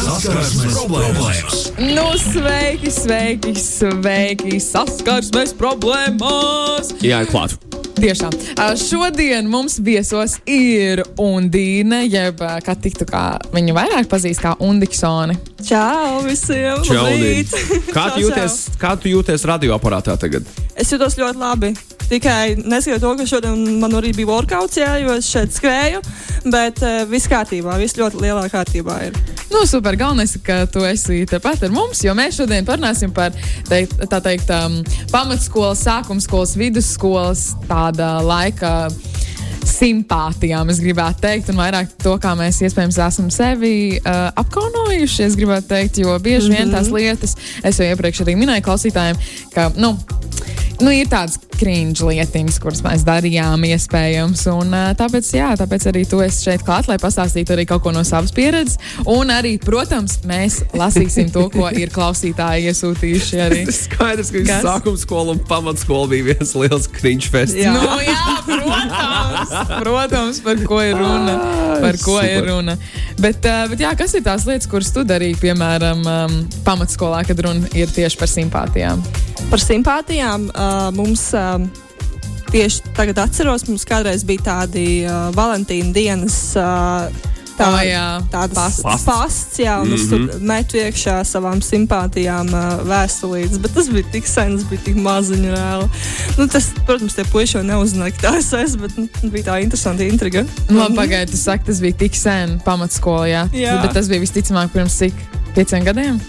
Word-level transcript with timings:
Saskarsmes 0.00 0.76
problēmas! 0.78 1.56
Nu, 1.76 2.06
sveiki, 2.16 2.88
sveiki, 2.94 3.52
sveiki! 3.60 4.56
Saskarsmes 4.64 5.52
problēmas! 5.58 6.94
Jā, 7.04 7.20
klāt. 7.28 7.58
Tiešām. 8.00 8.32
Šodien 8.80 9.50
mums 9.52 9.76
viesos 9.84 10.38
ir 10.48 11.02
Undīne, 11.20 12.00
jeb 12.08 12.40
kā 12.40 12.76
tiktu, 12.80 13.04
kā 13.10 13.24
viņu 13.52 13.76
vairāk 13.76 14.08
pazīst 14.08 14.40
kā 14.40 14.54
Undiksoni. 14.64 15.36
Čau 15.68 16.24
visiem! 16.24 16.80
Čaudī. 16.86 17.20
Labrīt! 17.20 17.56
Kā 17.92 18.08
tu 18.14 18.22
Čau, 18.22 18.24
jūties, 18.24 18.58
kā 18.80 18.96
tu 18.96 19.12
jūties 19.12 19.44
radioaparātā 19.52 20.16
tagad? 20.20 20.48
Es 20.80 20.96
jūtos 20.96 21.20
ļoti 21.20 21.44
labi. 21.44 21.74
Tikai 22.10 22.56
neskatoties 22.58 23.00
to, 23.00 23.10
ka 23.16 23.24
šodien 23.30 23.76
man 23.78 23.92
arī 23.94 24.10
bija 24.16 24.26
workouts, 24.32 24.80
jā, 24.80 24.96
jo 24.98 25.14
es 25.14 25.28
šeit 25.30 25.52
skrēju, 25.54 26.00
bet 26.50 26.80
uh, 26.82 27.04
viss 27.06 27.30
kārtībā, 27.30 27.76
viss 27.78 27.94
ļoti 28.00 28.18
lielā 28.24 28.48
kārtībā 28.50 28.96
ir. 29.06 29.18
Nu, 29.50 29.62
super. 29.66 29.94
Galvenais, 29.98 30.34
ka 30.42 30.64
tu 30.70 30.82
esi 30.86 31.22
tepat 31.30 31.62
ar 31.66 31.70
mums, 31.74 32.02
jo 32.02 32.14
mēs 32.18 32.40
šodien 32.40 32.66
parunāsim 32.66 33.12
par 33.14 33.34
teikt, 33.68 33.94
tā 34.10 34.18
teikt, 34.24 34.50
um, 34.54 34.80
pamatskolas, 35.10 35.84
sākumskolas, 35.86 36.56
vidusskolas 36.58 37.52
tāda 37.70 38.16
laika. 38.26 38.90
Simpātijām, 39.70 40.70
es 40.72 40.80
gribētu 40.82 41.22
teikt, 41.22 41.50
un 41.52 41.60
vairāk 41.60 41.92
to, 42.02 42.14
kā 42.20 42.32
mēs 42.36 42.58
iespējams 42.64 42.98
esam 43.04 43.28
sevi 43.32 44.00
uh, 44.00 44.32
apkaunojuši. 44.40 45.22
Es 45.28 45.36
gribētu 45.38 45.70
teikt, 45.70 46.00
jo 46.02 46.16
bieži 46.20 46.50
vien 46.52 46.72
tās 46.72 46.90
lietas, 46.92 47.36
es 47.62 47.78
jau 47.78 47.86
iepriekš 47.86 48.24
arī 48.24 48.34
minēju 48.40 48.66
klausītājiem, 48.66 49.20
ka, 49.54 49.68
nu, 49.80 49.94
nu, 50.80 50.90
ir 50.90 51.08
tādas 51.12 51.38
krīņģa 51.60 52.08
lietiņas, 52.08 52.58
kuras 52.62 52.80
mēs 52.84 53.04
darījām, 53.06 53.64
iespējams. 53.68 54.46
Un, 54.54 54.74
tāpēc, 54.98 55.28
jā, 55.36 55.50
tāpēc 55.60 55.86
arī 55.90 56.04
tu 56.08 56.20
esi 56.24 56.46
šeit 56.48 56.64
klāt, 56.66 56.88
lai 56.90 56.96
pastāstītu 57.00 57.54
arī 57.54 57.66
kaut 57.68 57.84
ko 57.84 57.92
no 57.94 58.04
savas 58.06 58.32
pieredzes. 58.36 58.78
Un 59.10 59.32
arī, 59.34 59.56
protams, 59.62 60.20
mēs 60.28 60.60
lasīsim 60.76 61.30
to, 61.34 61.46
ko 61.52 61.68
ir 61.82 61.92
klausītāji 61.94 62.70
iesūtījuši. 62.72 63.40
Arī. 63.44 63.62
Tas 63.68 63.82
skaidrs, 63.86 64.32
ka 64.34 64.44
Kas? 64.48 64.64
sākuma 64.64 65.00
skola 65.00 65.36
un 65.36 65.42
pamatskola 65.50 66.10
bija 66.14 66.30
viens 66.32 66.54
liels 66.56 66.88
kriņš 66.96 67.30
fests. 67.32 67.58
Jā. 67.60 67.74
Nu, 67.76 68.00
jā, 68.04 68.36
protams, 68.48 69.54
protams, 69.84 70.42
par 70.46 70.64
ko 70.66 70.80
ir 70.84 70.96
runa. 70.98 71.36
Par 71.80 72.00
ko 72.00 72.16
super. 72.18 72.30
ir 72.30 72.48
runa. 72.50 72.76
Bet, 73.20 73.44
uh, 73.44 73.66
bet 73.68 73.82
jā, 73.82 73.90
kas 73.98 74.14
ir 74.16 74.24
tās 74.24 74.46
lietas, 74.48 74.68
kuras 74.70 74.88
tu 74.94 75.02
darīji, 75.04 75.36
piemēram, 75.42 76.00
um, 76.08 76.36
pamatskolā, 76.64 77.20
kad 77.28 77.42
runa 77.44 77.68
ir 77.76 77.92
tieši 77.92 78.16
par 78.16 78.30
simpātijām? 78.32 79.02
Par 79.52 79.60
simpātijām 79.60 80.48
uh, 80.54 80.88
mums. 80.96 81.30
Uh, 81.36 81.86
Tieši 82.50 82.80
tagad 82.96 83.20
atceros, 83.22 83.62
mums 83.68 83.84
kādreiz 83.86 84.24
bija 84.26 84.42
tādi 84.42 85.04
uh, 85.06 85.28
Valentīna 85.36 85.92
dienas 85.94 86.34
uh, 86.58 87.06
tā, 87.60 87.68
O, 87.70 87.82
jā, 87.84 88.06
tādas 88.32 88.80
pasts. 88.82 89.06
pasts, 89.06 89.58
jā, 89.60 89.76
un 89.80 89.88
mm 89.88 89.94
-hmm. 89.94 90.00
es 90.00 90.08
tur 90.08 90.40
metu 90.40 90.80
iekšā 90.80 91.16
savām 91.24 91.60
simpātijām 91.64 92.50
uh, 92.54 92.82
vēstulītes, 92.88 93.60
bet 93.62 93.74
tas 93.74 93.88
bija 93.88 94.04
tik 94.12 94.26
sen, 94.26 94.56
tas 94.56 94.66
bija 94.70 94.80
tik 94.84 94.96
maziņš 94.96 95.54
reāli. 95.54 95.88
Nu, 96.38 96.48
tas, 96.48 96.70
protams, 96.86 97.14
tie 97.14 97.24
puiši 97.24 97.56
jau 97.58 97.64
neuzzināja, 97.64 98.16
ka 98.16 98.28
tā 98.28 98.38
es 98.38 98.52
esmu, 98.52 98.82
bet 98.82 98.98
nu, 98.98 99.08
bija 99.30 99.44
tā 99.52 99.62
interesanta 99.62 100.04
intriga. 100.04 100.44
Nu, 100.68 100.78
labi, 100.80 100.96
pagaidiet, 100.96 101.34
jūs 101.34 101.44
sakat, 101.44 101.66
tas 101.66 101.80
bija 101.80 101.94
tik 102.04 102.14
sen 102.14 102.60
pamatskolā, 102.64 103.26
jā. 103.28 103.48
Jā. 103.52 103.80
Bet 103.82 103.92
tas 103.92 104.08
bija 104.08 104.20
visticamāk 104.20 104.68
pirms 104.72 104.98
cik? 104.98 105.14
Pieciem 105.54 105.84
gadiem? 105.84 106.20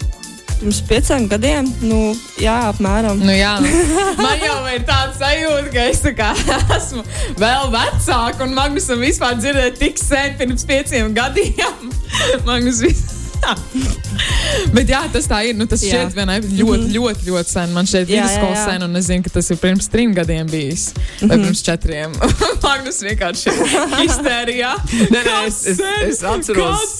Pirms 0.62 0.78
pieciem 0.86 1.24
gadiem, 1.26 1.66
nu, 1.82 2.12
jā, 2.38 2.54
apmēram. 2.68 3.18
Nu, 3.18 3.32
jā, 3.34 3.56
man 4.22 4.38
jau 4.38 4.60
ir 4.70 4.84
tāds 4.86 5.18
sajūta, 5.18 5.72
ka 5.74 5.86
es 5.90 6.02
kā 6.14 6.28
esmu 6.76 7.02
vēl 7.42 7.66
vecāka 7.72 8.46
un 8.46 8.54
Magnusam 8.54 9.02
vispār 9.02 9.34
dzirdēju 9.40 9.74
tik 9.80 9.98
sen 9.98 10.38
pirms 10.38 10.62
pieciem 10.68 11.10
gadiem. 11.18 11.90
Magnus 12.46 12.78
vispār. 12.86 13.58
Bet 14.76 14.90
jā, 14.90 15.00
tas 15.12 15.26
tā 15.30 15.42
ir. 15.48 15.56
Nu, 15.58 15.66
tas 15.70 15.82
Jā. 15.84 16.02
šķiet 16.02 16.16
vienai 16.16 16.38
ļoti, 16.42 16.88
ļoti, 16.94 17.26
ļoti 17.28 17.52
sen. 17.52 17.72
Man 17.76 17.88
šeit 17.88 18.08
ir 18.10 18.20
vidusskola 18.20 18.64
sen, 18.66 18.84
un 18.86 19.00
es 19.00 19.08
zinu, 19.10 19.24
ka 19.26 19.32
tas 19.36 19.50
ir 19.52 19.60
pirms 19.62 19.88
trim 19.92 20.14
gadiem 20.16 20.48
bijis. 20.50 20.90
Vai 21.22 21.38
pirms 21.38 21.62
četriem. 21.66 22.14
Magnus 22.66 23.00
vienkārši 23.04 23.54
histērijā. 24.02 24.72
Nē, 25.12 25.22
nē, 25.26 25.36
es, 25.48 25.60
es, 25.72 25.82
es 26.06 26.22
atceros. 26.26 26.96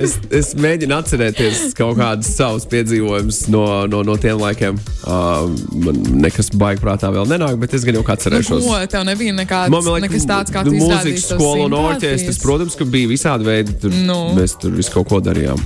Es, 0.00 0.16
es 0.32 0.52
mēģinu 0.60 0.96
atcerēties 0.96 1.74
kaut 1.78 1.98
kādus 1.98 2.30
savus 2.36 2.64
piedzīvojumus 2.70 3.42
no, 3.52 3.64
no, 3.90 4.02
no 4.06 4.16
tiem 4.20 4.40
laikiem. 4.40 4.78
Uh, 5.04 5.50
man 5.84 6.00
nekas 6.24 6.52
baigi 6.56 6.82
prātā 6.84 7.10
vēl 7.12 7.28
nenāk, 7.30 7.58
bet 7.60 7.76
es 7.76 7.84
gan 7.86 7.98
jau 7.98 8.04
kā 8.06 8.16
atcerēšos. 8.16 8.64
Nu, 8.64 8.72
ko, 8.72 8.80
tev 8.90 9.04
nebija 9.08 9.36
nekāds, 9.36 9.72
Man 9.72 9.84
liekas, 9.84 10.06
nekas 10.06 10.28
tāds, 10.30 10.54
kā 10.54 10.64
nu, 10.66 10.76
mūzikas 10.80 11.28
skola 11.34 11.68
un 11.68 11.76
orķestris, 11.82 12.40
protams, 12.42 12.78
ka 12.78 12.88
bija 12.88 13.10
visādi 13.10 13.48
veidi. 13.48 13.76
Tur, 13.80 13.94
Nu. 14.00 14.20
Mēs 14.36 14.56
tur 14.60 14.72
visu 14.76 14.94
kaut 14.94 15.10
ko 15.10 15.20
darījām. 15.24 15.60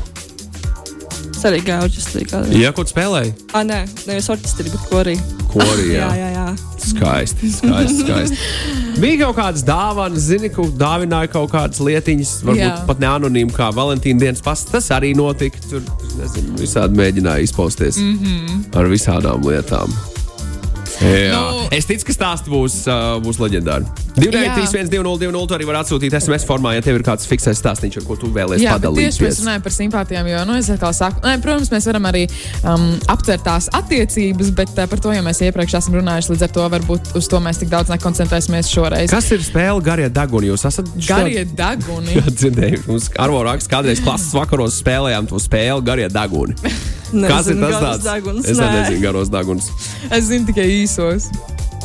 Es 1.45 1.51
arī 1.51 1.59
gāju 1.61 1.85
orķestrī 1.85 2.23
kādreiz. 2.25 2.57
Jā, 2.57 2.71
ko 2.73 2.87
tu 2.87 2.95
spēlēji? 2.95 3.35
Ah, 3.53 3.67
nē, 3.69 3.83
nevis 4.09 4.31
orķestrī, 4.33 4.71
bet 4.73 4.87
korī. 4.89 5.13
Korī, 5.53 5.91
jā. 5.91 6.07
Jā, 6.09 6.15
jā, 6.17 6.31
jā. 6.33 6.45
Skaisti, 6.85 7.51
skaisti, 7.53 7.99
skaisti. 7.99 8.39
Bija 9.03 9.27
kaut 9.27 9.37
kādas 9.43 9.67
dāvanas, 9.69 10.25
zini, 10.31 10.49
ka 10.55 10.65
dāvināja 10.81 11.29
kaut 11.35 11.53
kādas 11.53 11.83
lietiņas, 11.85 12.33
varbūt 12.49 12.63
Jā. 12.63 12.73
Pat 12.89 13.05
neanonīmi, 13.05 13.53
kā 13.53 13.69
Valentīna 13.77 14.25
dienas 14.25 14.41
pasts. 14.45 14.73
Tas 14.73 14.89
arī 14.97 15.13
notika. 15.19 15.61
Tur 15.69 15.85
nezinu, 16.17 16.57
visādi 16.65 16.97
mēģināja 17.03 17.45
izpausties 17.45 18.01
mm. 18.01 18.19
-hmm. 18.25 18.67
ar 18.81 18.93
visādām 18.97 19.45
lietām. 19.45 19.93
Jā. 21.05 21.37
Nu- 21.37 21.69
es 21.75 21.85
ticu, 21.89 22.07
ka 22.09 22.15
stāsts 22.17 22.49
būs, 22.49 22.81
uh, 22.89 23.21
būs 23.25 23.39
leģendārs. 23.43 23.89
293, 24.15 24.89
202, 24.95 25.47
tu 25.51 25.55
arī 25.57 25.67
vari 25.69 25.81
atsūtīt 25.83 26.15
SMS 26.17 26.47
formā, 26.47 26.75
ja 26.77 26.83
tev 26.85 26.97
ir 27.01 27.05
kāds 27.07 27.27
fiksēts 27.29 27.61
stāstīns, 27.61 27.99
ar 27.99 28.07
ko 28.07 28.17
tu 28.17 28.31
vēlēsies 28.33 28.63
bet 28.63 28.87
tieši 28.87 29.03
mēs 29.03 29.19
padalīties. 29.19 29.41
runājam 29.43 29.65
par 29.67 29.75
simpātijām, 29.75 30.29
jo, 30.31 30.45
nu, 30.49 30.55
es 30.61 30.71
atkal 30.71 30.95
saku, 30.95 31.21
nē, 31.27 31.35
protams, 31.43 31.73
mēs 31.75 31.89
varam 31.91 32.09
arī 32.09 32.23
um, 32.63 32.87
aptvert 33.11 33.45
tās 33.45 33.69
attiecības, 33.75 34.53
bet 34.55 34.71
uh, 34.79 34.87
par 34.87 35.03
to 35.03 35.13
jau 35.13 35.25
mēs 35.27 35.43
iepriekš 35.45 35.77
esam 35.81 35.99
runājuši, 35.99 36.31
līdz 36.35 36.47
ar 36.47 36.55
to 36.55 36.69
varbūt 36.79 37.13
uz 37.19 37.29
to 37.29 37.43
mēs 37.43 37.61
tik 37.61 37.73
daudz 37.75 37.91
nekoncentrēsimies 37.93 38.71
šoreiz. 38.71 39.11
Kas 39.11 39.29
ir 39.35 39.43
spēle 39.45 39.83
garie 39.85 40.09
deguni? 40.09 40.53
Jūs 40.53 40.65
esat 40.71 40.89
Garie 41.09 41.45
deguni. 41.45 42.15
Jā, 42.15 42.27
dzirdēju, 42.39 42.85
mums 42.87 43.11
Arvo 43.19 43.43
raksts, 43.45 43.69
kādreiz 43.69 44.01
klases 44.05 44.33
vakaros 44.37 44.79
spēlējām 44.81 45.29
to 45.29 45.43
spēli 45.43 45.85
garie 45.85 46.09
deguni. 47.15 47.31
Kas 47.31 47.47
ir 47.51 47.57
Nezinu, 47.59 47.71
tas 47.71 47.83
tāds? 47.85 48.07
deguns, 48.11 48.47
Es 48.51 48.59
nezinu, 48.59 49.01
garos 49.05 49.31
deguns. 49.33 49.71
Es 50.11 50.25
zinu 50.31 50.47
tikai 50.51 50.67
īsos. 50.83 51.31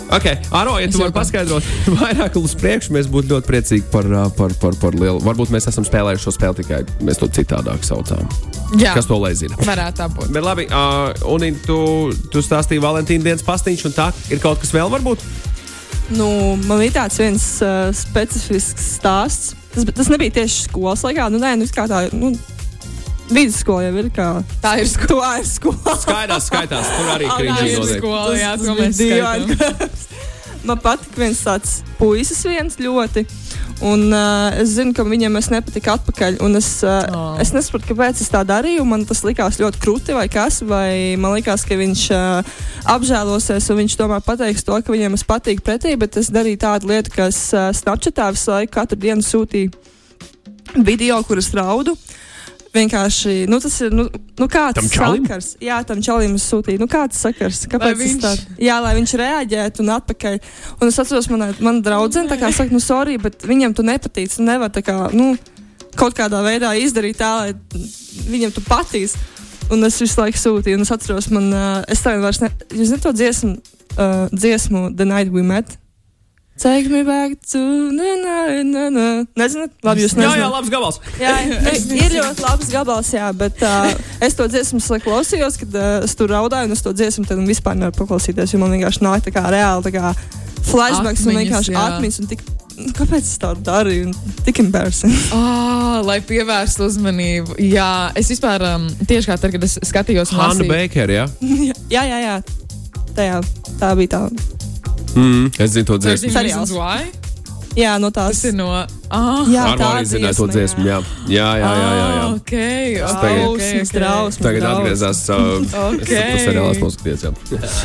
Ok, 0.09 0.25
Aro, 0.57 0.79
ja 0.81 0.87
tu 0.89 0.97
vari 0.97 1.13
paskaidrot 1.13 1.61
vairāk 1.99 2.33
uz 2.41 2.55
priekšu, 2.57 2.95
mēs 2.95 3.05
būtu 3.13 3.29
ļoti 3.29 3.45
priecīgi 3.45 3.83
par, 3.93 4.07
par, 4.33 4.55
par, 4.57 4.73
par 4.81 4.95
lielu. 4.97 5.19
Varbūt 5.21 5.51
mēs 5.53 5.67
esam 5.69 5.85
spēlējuši 5.85 6.23
šo 6.25 6.33
spēli 6.33 6.57
tikai 6.63 6.79
mēs 7.05 7.19
to 7.21 7.27
citādāk 7.29 7.85
saucām. 7.85 8.25
Jā, 8.81 8.95
Kas 8.97 9.05
to 9.09 9.19
lai 9.21 9.35
zina? 9.37 9.53
varētu 9.67 10.01
tā 10.01 10.07
būt. 10.09 10.31
Bet 10.33 10.45
labi, 10.45 10.65
uh, 10.73 11.13
un 11.29 11.45
tu, 11.65 11.77
tu 12.33 12.41
stāstīji 12.41 12.81
Valentīna 12.81 13.27
dienas 13.29 13.45
pastiņš, 13.45 13.85
un 13.91 13.93
tā 13.99 14.09
ir 14.33 14.41
kaut 14.41 14.57
kas 14.63 14.73
vēl 14.73 14.89
varbūt? 14.97 15.21
Nu, 16.17 16.25
man 16.65 16.81
bija 16.81 17.03
tāds 17.03 17.19
viens 17.21 17.43
uh, 17.61 17.91
specifisks 17.93 18.95
stāsts. 18.97 19.53
Tas, 19.75 19.85
tas 19.93 20.09
nebija 20.09 20.39
tieši 20.41 20.63
skolas 20.71 21.05
laikā. 21.05 21.27
Nu, 21.29 21.37
nē, 21.37 21.53
nu, 21.61 21.69
kā 21.69 21.85
tā, 21.89 22.07
nu, 22.17 22.31
vidusskola 23.29 23.87
jau 23.87 23.95
ir 24.01 24.09
kā. 24.15 24.29
Tā 24.63 24.75
ir 24.81 24.89
skola. 24.89 25.33
Tā 25.35 25.43
ir 25.43 25.47
skola. 25.49 25.97
Skaidrs, 26.03 26.49
skaitās, 26.49 26.89
tur 26.97 27.11
arī 27.15 27.29
notiek. 27.29 27.97
skola, 27.97 28.35
jā, 28.39 28.53
to 28.61 28.77
mēs 28.79 28.99
skaitām. 28.99 29.97
Man 30.67 30.75
patīk 30.83 31.15
viens 31.15 31.39
tāds 31.39 31.77
puisis, 31.95 32.41
viens 32.43 32.75
ļoti. 32.83 33.23
Un 33.87 34.09
uh, 34.11 34.49
es 34.59 34.73
zinu, 34.75 34.91
ka 34.91 35.05
viņam 35.07 35.37
es 35.39 35.47
nepatiku 35.53 35.93
atpakaļ. 35.93 36.41
Un 36.43 36.59
es, 36.59 36.67
uh, 36.83 36.97
Oh. 37.15 37.37
es 37.39 37.53
nesaprotu, 37.55 37.93
kāpēc 37.93 38.19
es 38.19 38.27
tā 38.33 38.41
darīju. 38.43 38.83
Man 38.83 39.05
tas 39.07 39.23
likās 39.23 39.55
ļoti 39.61 39.79
krūti 39.79 40.17
vai 40.17 40.25
kas. 40.27 40.59
Vai 40.67 41.15
man 41.15 41.37
likās, 41.37 41.63
ka 41.63 41.77
viņš 41.79 42.03
uh, 42.11 42.51
apžēlosies 42.91 43.69
un 43.71 43.79
viņš 43.85 43.95
tomēr 44.01 44.25
pateiks 44.25 44.67
to, 44.67 44.75
ka 44.83 44.91
viņam 44.91 45.15
es 45.15 45.23
patīku 45.23 45.63
pretī. 45.63 45.95
Bet 46.01 46.19
es 46.19 46.27
darīju 46.35 46.59
tādu 46.59 46.91
lietu, 46.91 47.15
ka 47.15 47.29
es 47.31 47.39
uh, 47.55 47.69
Snapchatā 47.71 48.27
visu 48.35 48.51
laiku 48.51 48.75
katru 48.75 48.99
dienu 48.99 49.23
sūtīju 49.23 49.71
video, 50.83 51.23
kuras 51.23 51.47
raudu. 51.55 51.95
Vienkārši, 52.73 53.47
nu, 53.49 53.57
tas 53.59 53.75
ir, 53.81 53.93
nu, 53.97 54.03
nu 54.37 54.45
kāds 54.51 54.77
Tam 54.77 54.89
čalim? 54.93 55.23
sakars. 55.25 55.47
Jā, 55.63 55.79
tam 55.89 56.01
čalim 56.05 56.35
es 56.37 56.43
sūtīju, 56.51 56.79
nu, 56.83 56.87
kāds 56.91 57.17
sakars. 57.17 57.63
Kāpēc 57.71 57.81
Lai 57.81 57.93
viņš 57.97 58.11
viņš- 58.13 58.21
tā? 58.21 58.57
Jā, 58.61 58.75
lai 58.83 58.91
viņš 58.99 59.13
reaģētu 59.23 59.81
un 59.81 59.89
atpakaļ. 59.95 60.37
Un 60.81 60.87
es 60.91 60.99
atceros, 61.01 61.27
manā 61.33 61.49
man 61.65 61.81
draudzene 61.81 62.29
tā 62.29 62.37
kā 62.37 62.51
saka, 62.53 62.69
nu, 62.71 62.79
sorry, 62.79 63.17
bet 63.17 63.41
viņam 63.41 63.73
tu 63.75 63.81
nepatīc. 63.83 64.35
Tu 64.35 64.43
nevar 64.45 64.69
tā 64.69 64.83
kā, 64.85 65.11
nu, 65.17 65.31
kaut 65.97 66.13
kādā 66.13 66.43
veidā 66.45 66.75
izdarīt 66.77 67.17
tā, 67.17 67.31
lai 67.41 67.53
viņam 68.29 68.53
tu 68.53 68.61
patīs. 68.61 69.17
Un 69.71 69.83
es 69.85 69.97
visu 70.01 70.21
laiku 70.21 70.37
sūtīju, 70.37 70.75
un 70.77 70.81
es 70.85 70.89
atceros, 70.93 71.27
man, 71.33 71.51
uh, 71.53 71.83
es 71.87 72.01
tagad 72.01 72.21
vairs 72.21 72.39
ne, 72.41 72.49
jūs 72.73 72.89
zināt 72.93 73.01
to 73.05 73.11
dziesmu, 73.13 73.51
uh, 73.97 74.29
dziesmu 74.33 74.95
The 74.95 75.05
Night 75.05 75.29
We 75.33 75.41
Met? 75.43 75.77
Take 76.59 76.89
me 76.91 77.03
back 77.07 77.37
to 77.53 77.59
the 77.95 78.09
night, 78.19 78.65
na, 78.67 78.89
na. 78.91 79.05
Nezināt? 79.39 79.71
Labi, 79.87 80.03
jūs 80.03 80.11
Jā, 80.11 80.19
nezināt. 80.25 80.41
jā, 80.41 80.49
labs 80.51 80.71
gabals. 80.73 80.97
Jā, 81.21 81.33
ir 82.03 82.15
ļoti 82.17 82.43
labs 82.43 82.71
gabals, 82.73 83.11
jā, 83.15 83.29
bet 83.39 83.63
uh, 83.63 83.93
es 84.27 84.35
to 84.35 84.47
dziesmu 84.51 84.81
slēdzu 84.83 85.05
klausījos, 85.07 85.55
kad 85.61 85.77
uh, 85.79 85.87
es 86.03 86.17
tur 86.19 86.33
raudāju, 86.35 86.67
un 86.67 86.75
es 86.75 86.83
to 86.83 86.91
dziesmu 86.91 87.23
tad 87.29 87.39
vispār 87.47 87.79
nevaru 87.79 87.95
paklausīties, 88.01 88.51
jo 88.51 88.59
man 88.59 88.75
vienkārši 88.75 89.05
nāk 89.07 89.23
tā 89.23 89.31
kā 89.37 89.45
reāli 89.55 89.87
tā 89.87 89.93
kā 89.95 90.11
flashbacks 90.67 91.23
un 91.23 91.31
Atmiņas, 91.31 91.39
vienkārši 91.45 91.75
jā. 91.77 91.85
atmiņas 91.93 92.19
un 92.25 92.29
tik 92.33 92.43
kāpēc 92.99 93.23
es 93.23 93.39
tā 93.39 93.53
darīju? 93.55 94.11
Tik 94.45 94.61
embarrassing. 94.67 95.15
Oh, 95.39 96.03
lai 96.05 96.19
pievērstu 96.23 96.85
uzmanību. 96.85 97.55
Jā, 97.65 98.11
es 98.19 98.29
vispār 98.31 98.63
um, 98.75 98.85
tieši 99.09 99.31
kā 99.31 99.35
tad, 99.41 99.51
kad 99.55 99.65
es 99.67 99.79
skatījos 99.89 100.31
lasīju- 100.35 100.69
Bakera, 100.69 101.17
jā? 101.23 101.25
jā, 101.95 102.03
jā, 102.07 102.19
jā. 102.23 102.37
Tajā, 103.17 103.41
tā 103.81 103.95
bija 103.99 104.13
tā. 104.15 104.58
Mm, 105.15 105.51
es 105.57 105.71
zinu 105.71 105.85
to 105.85 105.97
dziesmu. 105.97 106.29
Thirteen 106.29 106.65
Seriāls. 106.65 107.28
Jā, 107.77 107.97
no 108.01 108.09
tās. 108.13 108.39
Tas 108.39 108.43
ir 108.49 108.55
no. 108.57 108.69
Ah, 109.09 109.41
Jā, 109.49 109.63
tā 109.73 110.33
to 110.37 110.45
dziesmu, 110.51 110.83
jā. 110.85 110.97
Jā, 111.29 111.45
jā, 111.57 111.69
jā, 111.69 111.69
jā. 111.73 112.09
jā. 112.09 112.19
Ah, 112.19 112.33
ok, 112.35 112.51
ok, 112.99 113.21
tagad- 113.21 113.45
ok, 113.49 113.59
Drausmas, 113.59 113.89
ok. 113.89 113.93
drausmas. 113.97 114.37
Tagad 114.37 114.61
drausmas. 114.61 114.79
atgriezās. 114.79 115.21
Uh, 115.29 115.37
Ok. 115.89 116.09
Es 116.09 116.09
tas 116.09 116.43
seriāls 116.45 116.81
noskaties, 116.83 117.23
jā. 117.25 117.31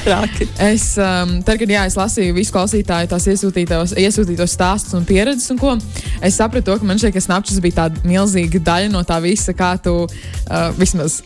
Traki. 0.05 0.49
Es, 0.69 0.87
um, 1.01 1.33
tad, 1.47 1.59
kad 1.63 1.69
jā, 1.73 1.87
es 1.89 1.97
lasīju 1.97 2.35
visu 2.37 2.53
klausītāju 2.53 3.09
tās 3.09 3.29
iesūtītos, 3.33 3.95
iesūtītos 3.97 4.53
stāstus 4.57 4.95
un 4.99 5.05
pieredzes, 5.09 5.49
un 5.55 5.59
ko, 5.63 5.77
es 6.21 6.37
sapratu, 6.37 6.67
to, 6.73 6.79
ka 6.83 6.85
man 6.85 7.01
šķiet, 7.01 7.15
ka 7.17 7.25
Snapchats 7.25 7.61
bija 7.65 7.85
tāda 7.85 8.05
milzīga 8.05 8.61
daļa 8.61 8.93
no 8.93 9.01
tā 9.09 9.21
visa, 9.25 9.53
kā 9.57 9.75
tu 9.81 10.05
uh, 10.05 10.71
vismaz 10.77 11.23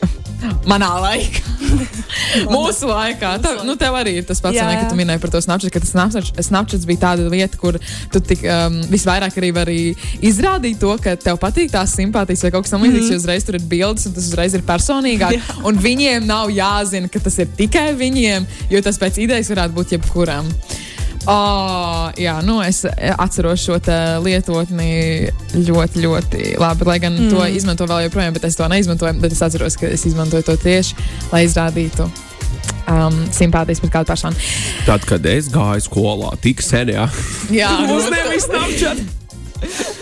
manā 0.70 0.92
laikā, 1.02 1.42
mūsu 2.54 2.86
laikā. 2.86 3.32
Tev, 3.42 3.64
nu, 3.66 3.74
tev 3.80 3.96
arī 3.98 4.18
ir 4.20 4.26
tas 4.28 4.38
pats, 4.44 4.54
Jā, 4.54 4.66
ne, 4.68 4.76
ka 4.78 4.86
jā. 4.86 4.90
tu 4.92 4.98
minēji 5.00 5.22
par 5.24 5.32
to 5.34 5.40
Snapchat, 5.42 5.72
ka 5.74 5.82
tas 5.82 5.90
Snapchat, 5.94 6.30
Snapchats 6.46 6.86
bija 6.88 7.02
tāda 7.08 7.26
lieta, 7.32 7.58
kur 7.58 7.78
tu 8.14 8.20
tik, 8.22 8.44
um, 8.48 8.80
visvairāk 8.90 9.38
arī 9.40 9.52
vari 9.54 9.78
izrādīt 10.24 10.80
to, 10.82 10.94
ka 11.02 11.14
tev 11.20 11.38
patīk 11.42 11.72
tās 11.74 11.94
simpātijas 11.98 12.46
vai 12.46 12.52
kaut 12.54 12.66
kas 12.66 12.74
tamlīdzīgs, 12.74 13.06
mm 13.06 13.14
jo 13.14 13.22
uzreiz 13.22 13.46
tur 13.46 13.56
ir 13.58 13.64
bildes 13.70 14.08
un 14.08 14.14
tas 14.16 14.28
uzreiz 14.28 14.54
ir 14.56 14.66
personīgāk. 14.66 15.38
Jā. 15.38 15.56
Un 15.68 15.80
viņiem 15.80 16.26
nav 16.28 16.52
jāzina, 16.52 17.10
ka 17.12 17.22
tas 17.24 17.38
ir 17.40 17.48
tikai 17.58 17.90
viņiem, 17.98 18.46
jo 18.72 18.84
tas 18.84 19.00
pēc 19.00 19.20
idejas 19.24 19.50
varētu 19.52 19.76
būt 19.78 19.96
jebkuram. 19.96 20.50
Oh, 21.28 22.08
jā, 22.16 22.38
nu 22.46 22.60
es 22.64 22.84
atceros 22.88 23.60
šo 23.60 23.76
lietotni 24.24 25.28
ļoti, 25.52 26.04
ļoti 26.04 26.54
labi. 26.60 26.86
Lai 26.88 26.96
gan 27.02 27.18
mm. 27.18 27.34
to 27.34 27.44
izmanto 27.52 27.88
vēl 27.90 28.06
joprojām, 28.06 28.32
bet 28.36 28.48
es 28.48 28.56
to 28.56 28.68
neizmantoju. 28.70 29.18
Bet 29.20 29.36
es 29.36 29.44
atceros, 29.44 29.76
ka 29.76 29.90
es 29.92 30.06
izmantoju 30.08 30.46
to 30.46 30.56
tieši, 30.62 30.96
lai 31.34 31.44
izrādītu 31.44 32.08
um, 32.88 33.20
simpātijas 33.34 33.82
pret 33.84 33.92
kādu 33.98 34.10
personu. 34.10 34.48
Tad, 34.88 35.04
kad 35.08 35.26
es 35.28 35.50
gāju 35.52 35.84
skolā, 35.86 36.32
tik 36.42 36.62
sen, 36.64 36.94
jā. 36.96 37.06
Jā, 37.54 37.70
Mums 37.90 38.10
nebija 38.12 38.42
Snapchat. 38.46 39.06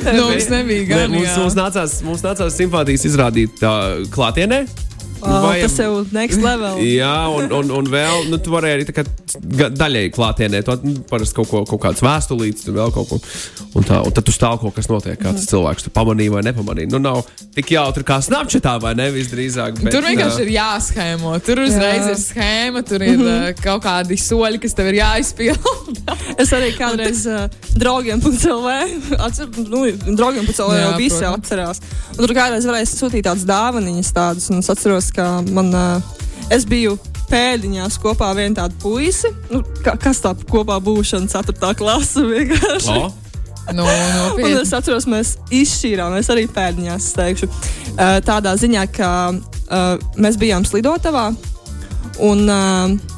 Nu, 0.05 0.27
mums 0.29 0.51
nebija 0.53 0.83
Ne, 0.83 0.89
gan. 0.91 1.11
mums, 1.15 1.29
jā. 1.31 1.37
mums, 1.41 1.55
nācās, 1.57 1.93
mums 2.05 2.21
nācās 2.25 2.59
simpātijas 2.61 3.07
izrādīt 3.09 3.63
uh, 3.65 4.03
klātienē. 4.13 4.67
Oh, 5.21 5.43
Vai- 5.47 5.61
tas 5.63 5.77
jau 5.81 6.05
next 6.13 6.43
level. 6.43 6.79
Jā, 7.01 7.15
un, 7.33 7.49
un, 7.53 7.71
un 7.81 7.89
vēl 7.91 8.29
nu, 8.31 8.39
tu 8.43 8.53
vari 8.53 8.75
arī 8.75 8.87
kā 8.93 9.05
daļēji 9.77 10.13
klātienē. 10.17 10.63
Tu 10.67 10.77
nu, 10.85 10.95
parasti 11.11 11.39
kaut, 11.39 11.49
ko, 11.51 11.63
kaut 11.69 11.83
kādas 11.87 12.05
vēstulītes, 12.05 12.67
tur 12.67 12.77
vēl 12.77 12.93
kaut 12.95 13.09
ko. 13.11 13.21
Un, 13.77 13.87
tā, 13.87 14.01
un 14.05 14.15
tad 14.17 14.27
tu 14.27 14.35
stāv 14.35 14.61
kaut 14.63 14.77
kas 14.77 14.91
notiek, 14.93 15.19
kāds 15.21 15.45
Mhm. 15.45 15.49
cilvēks 15.53 15.87
tu 15.87 15.93
pamanīja 15.97 16.37
vai 16.37 16.43
nepamanīja. 16.47 16.91
Nu, 16.93 17.01
nav 17.03 17.23
tik 17.57 17.73
jautri 17.77 18.05
kā 18.07 18.19
Snapchatā, 18.25 18.77
vai 18.83 18.95
ne? 18.99 19.09
Visdrīzāk. 19.15 19.81
Bet, 19.83 19.93
Tur 19.95 20.05
vienkārši 20.07 20.43
ā, 20.43 20.47
ir 20.47 20.53
jāschēmo. 20.57 21.35
Tur 21.47 21.63
uzreiz 21.65 22.05
Jā. 22.05 22.11
ir 22.13 22.21
schēma, 22.21 22.85
tur 22.87 23.03
ir 23.03 23.17
mm 23.17 23.27
-hmm. 23.27 23.63
kaut 23.63 23.85
kādi 23.85 24.19
soļi, 24.21 24.61
kas 24.61 24.75
tev 24.75 24.93
ir 24.93 25.01
jāizpilda. 25.03 26.17
Es 26.43 26.51
arī 26.53 26.73
kādreiz 26.77 27.25
uh, 27.27 27.49
draugiem 27.79 28.21
CLV, 28.21 28.69
atceros, 29.19 29.57
nu, 29.71 29.87
draugiem 30.17 30.45
Jā, 30.45 30.81
jau 30.83 30.97
visi 30.99 31.25
atcerās. 31.25 31.81
Un 32.17 32.27
tur 32.27 32.35
kādreiz 32.37 32.67
varēja 32.69 32.89
sūtīt 32.91 33.25
tādas 33.25 33.47
dāvanas, 33.49 34.13
tādas, 34.13 34.51
un 34.51 34.59
es 34.59 34.69
atceros, 34.71 35.06
ka 35.15 35.41
man, 35.55 35.73
uh, 35.75 36.17
es 36.55 36.67
biju 36.69 36.97
pēdiņās 37.31 37.99
kopā 38.03 38.31
ar 38.33 38.39
vienu 38.39 38.57
tādu 38.59 38.79
puisi. 38.83 39.31
Nu, 39.51 39.63
ka, 39.85 39.97
kas 40.01 40.23
tā 40.25 40.33
kopā 40.51 40.79
būšana, 40.83 41.31
4. 41.33 41.73
klase 41.79 42.23
vienkārši. 42.27 42.95
o, 42.95 43.11
nu, 43.75 43.83
Un 43.83 44.15
nopietni. 44.21 44.61
es 44.63 44.73
atceros, 44.77 45.09
mēs 45.11 45.35
izšķīrāmies 45.51 46.31
arī 46.31 46.47
pēdiņās, 46.55 47.11
teikšu, 47.19 47.51
tādā 48.29 48.55
ziņā, 48.61 48.87
ka 48.95 49.11
uh, 49.35 50.09
mēs 50.23 50.39
bijām 50.39 50.67
slidotavā. 50.69 51.29
Un, 52.23 52.47
uh, 52.47 53.16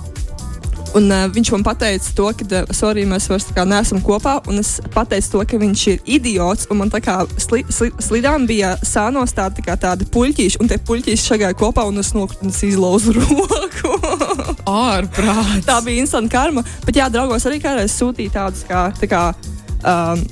Un, 0.96 1.11
uh, 1.12 1.26
viņš 1.32 1.50
man 1.52 1.64
teica, 1.79 2.12
to, 2.17 2.29
ka, 2.38 2.46
uh, 2.49 2.70
sorry, 2.76 3.05
mēs 3.08 3.29
vairs 3.29 3.49
kā 3.55 3.64
neesam 3.69 4.00
kopā. 4.05 4.38
Un 4.49 4.62
es 4.62 4.79
pateicu 4.94 5.35
to, 5.35 5.43
ka 5.50 5.61
viņš 5.61 5.85
ir 5.93 6.00
idiots. 6.19 6.69
Un 6.73 6.81
man 6.82 6.93
tā 6.93 7.02
kā 7.05 7.20
sli, 7.37 7.64
sli, 7.73 7.90
slidām 8.02 8.46
bija 8.49 8.75
sānos 8.87 9.35
tā, 9.37 9.49
tā 9.55 9.64
kā 9.64 9.76
tādi 9.81 10.08
puļķīši, 10.14 10.61
un 10.62 10.70
tie 10.70 10.81
puļķīši 10.81 11.29
šagāja 11.32 11.58
kopā, 11.58 11.85
un 11.88 12.00
es 12.00 12.14
es 12.14 12.62
izlauzu 12.70 13.14
roku. 13.19 13.94
Ārprāts. 14.69 15.67
tā 15.69 15.79
bija 15.85 16.05
instant 16.05 16.32
karma. 16.32 16.64
Bet 16.87 16.96
jā, 16.96 17.08
draugos 17.12 17.46
arī 17.49 17.61
kādreiz 17.62 17.94
sūtīja 17.96 18.37
tādus 18.41 18.64
kā. 18.69 18.88
Tā 18.99 19.11
kā 19.11 19.23
um, 19.84 20.25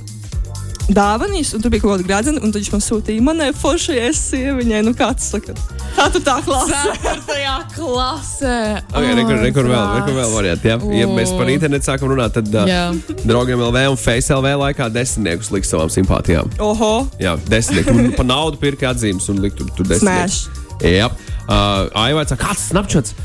Dāvanas, 0.87 1.49
un 1.51 1.59
tur 1.59 1.71
bija 1.73 1.83
kaut 1.83 1.97
kāda 1.97 2.05
gradzena, 2.07 2.39
un 2.39 2.53
viņš 2.55 2.69
man 2.71 2.83
sūtīja, 2.83 3.23
manai 3.25 3.49
foršajai 3.59 4.11
sieviņai, 4.15 4.79
nu 4.87 4.93
kāds 4.95 5.25
saka, 5.33 5.51
tā 5.97 6.05
tu 6.13 6.21
tā 6.23 6.37
klasa. 6.45 6.79
Ceturtajā 6.95 7.55
klasē. 7.75 8.53
Okay, 8.93 9.17
rekur, 9.19 9.35
rekur 9.43 9.67
vēl, 9.67 9.83
rekur 9.97 10.15
vēl 10.15 10.31
varianti. 10.31 10.71
Ja, 10.71 10.77
ja 11.01 11.09
mēs 11.11 11.33
par 11.35 11.43
O. 11.49 11.51
internetu 11.51 11.89
sākam 11.89 12.13
runāt, 12.13 12.37
tad 12.39 12.55
uh, 12.55 12.95
draugiem 13.27 13.59
LV 13.67 13.83
un 13.91 13.99
Face 13.99 14.31
LV 14.31 14.53
laikā 14.63 14.87
desmitniekus 14.95 15.51
liks 15.51 15.73
savām 15.75 15.91
simpātijām. 15.91 16.55
Oho, 16.63 16.93
Jā, 17.19 17.35
desmitnieki. 17.51 17.97
Tur 18.07 18.19
pa 18.21 18.27
naudu 18.31 18.59
pirka 18.61 18.93
atzīmes 18.93 19.27
un 19.33 19.43
likt 19.43 19.59
tur, 19.59 19.67
tur 19.75 19.91
desmitniekus. 19.91 20.45
Smash. 20.47 20.87
Jā, 20.87 21.11
uh, 21.49 22.05
Aivāts, 22.07 22.31
kāds 22.39 22.69
snapčats? 22.71 23.15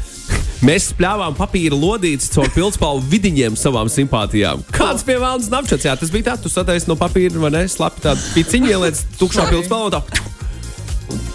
Mēs 0.62 0.92
spļāvām 0.92 1.34
papīra 1.34 1.74
lodītes 1.74 2.30
caur 2.30 2.46
pildspalvu 2.54 3.02
vidiņiem 3.10 3.56
savām 3.58 3.88
simpātijām. 3.90 4.62
Kāds 4.70 5.02
pie 5.02 5.16
vēlams 5.18 5.48
snapčats? 5.48 5.88
Jā, 5.88 5.96
tas 5.98 6.12
bija 6.14 6.30
tā, 6.30 6.36
tu 6.38 6.52
sataisi 6.52 6.86
no 6.86 6.94
papīra, 6.98 7.34
vai 7.42 7.50
ne? 7.50 7.64
Slapi 7.70 8.04
tādu 8.04 8.22
piciņu 8.36 8.70
ieliec 8.70 9.00
tukšā 9.18 9.48
pildspalvā. 9.50 9.90
un 9.90 9.96
Tā. 9.98 10.28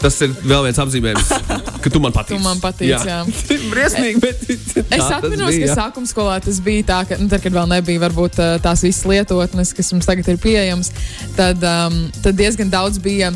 Tas 0.01 0.15
ir 0.23 0.31
vēl 0.45 0.67
viens 0.67 0.79
apzīmējums, 0.81 1.31
ka 1.83 1.91
tu 1.91 1.99
man 2.01 2.13
patīc. 2.15 2.37
Tu 2.37 2.41
man 2.41 2.61
patīc, 2.61 2.93
jā. 2.93 3.19
Briesmīgi, 3.73 4.21
bet 4.23 4.45
Es 4.47 5.03
atceros, 5.03 5.51
ka 5.51 5.59
jā. 5.59 5.75
sākuma 5.75 6.09
skolā 6.09 6.37
tas 6.45 6.61
bija 6.63 6.85
tā, 6.87 7.01
ka, 7.09 7.17
nu, 7.21 7.27
tad, 7.31 7.43
kad 7.43 7.53
vēl 7.53 7.69
nebija 7.71 8.01
varbūt, 8.05 8.39
ā, 8.41 8.47
tās 8.63 8.85
visas 8.85 9.03
lietotnes, 9.09 9.73
kas 9.77 9.91
mums 9.93 10.07
tagad 10.09 10.29
ir 10.31 10.39
pieejamas, 10.41 10.93
tad, 11.37 11.61
um, 11.61 11.99
tad 12.23 12.39
diezgan 12.39 12.71
daudz 12.73 13.01
bija. 13.03 13.33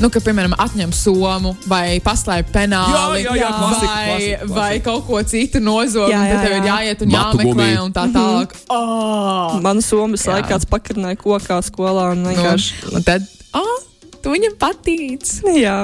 Nu, 0.00 0.08
ka, 0.10 0.20
piemēram, 0.24 0.54
atņem 0.58 0.90
somu 0.96 1.52
vai 1.70 2.00
paslēp 2.02 2.48
penāli, 2.54 3.22
Jā, 3.22 3.34
jā, 3.34 3.34
jā, 3.42 3.50
klasika, 3.58 3.90
vai, 3.92 4.06
klasika, 4.08 4.38
klasika. 4.38 4.56
vai 4.56 4.80
kaut 4.82 5.04
ko 5.06 5.20
citu 5.28 5.60
nozog, 5.62 6.10
tad 6.10 6.42
tev 6.42 6.56
ir 6.56 6.66
jā. 6.66 6.72
jāiet 6.72 7.04
un 7.04 7.12
Matu 7.12 7.38
jāmeklē, 7.38 7.52
gumiju. 7.52 7.84
un 7.84 7.94
tā 7.94 8.06
tālāk. 8.16 8.56
Oh! 8.72 9.60
mana 9.62 9.84
somas 9.84 10.24
laikā 10.26 10.58
pakarnēja 10.72 11.20
kokā 11.20 11.60
skolā 11.66 12.08
un 12.16 12.26
vienkārši. 12.32 12.74
Nu, 12.88 12.96
un 12.98 13.06
tad, 13.06 13.28
oh, 13.58 13.76
tu 14.24 14.32
viņam 14.34 14.56
patīc. 14.58 15.28
Jā, 15.60 15.78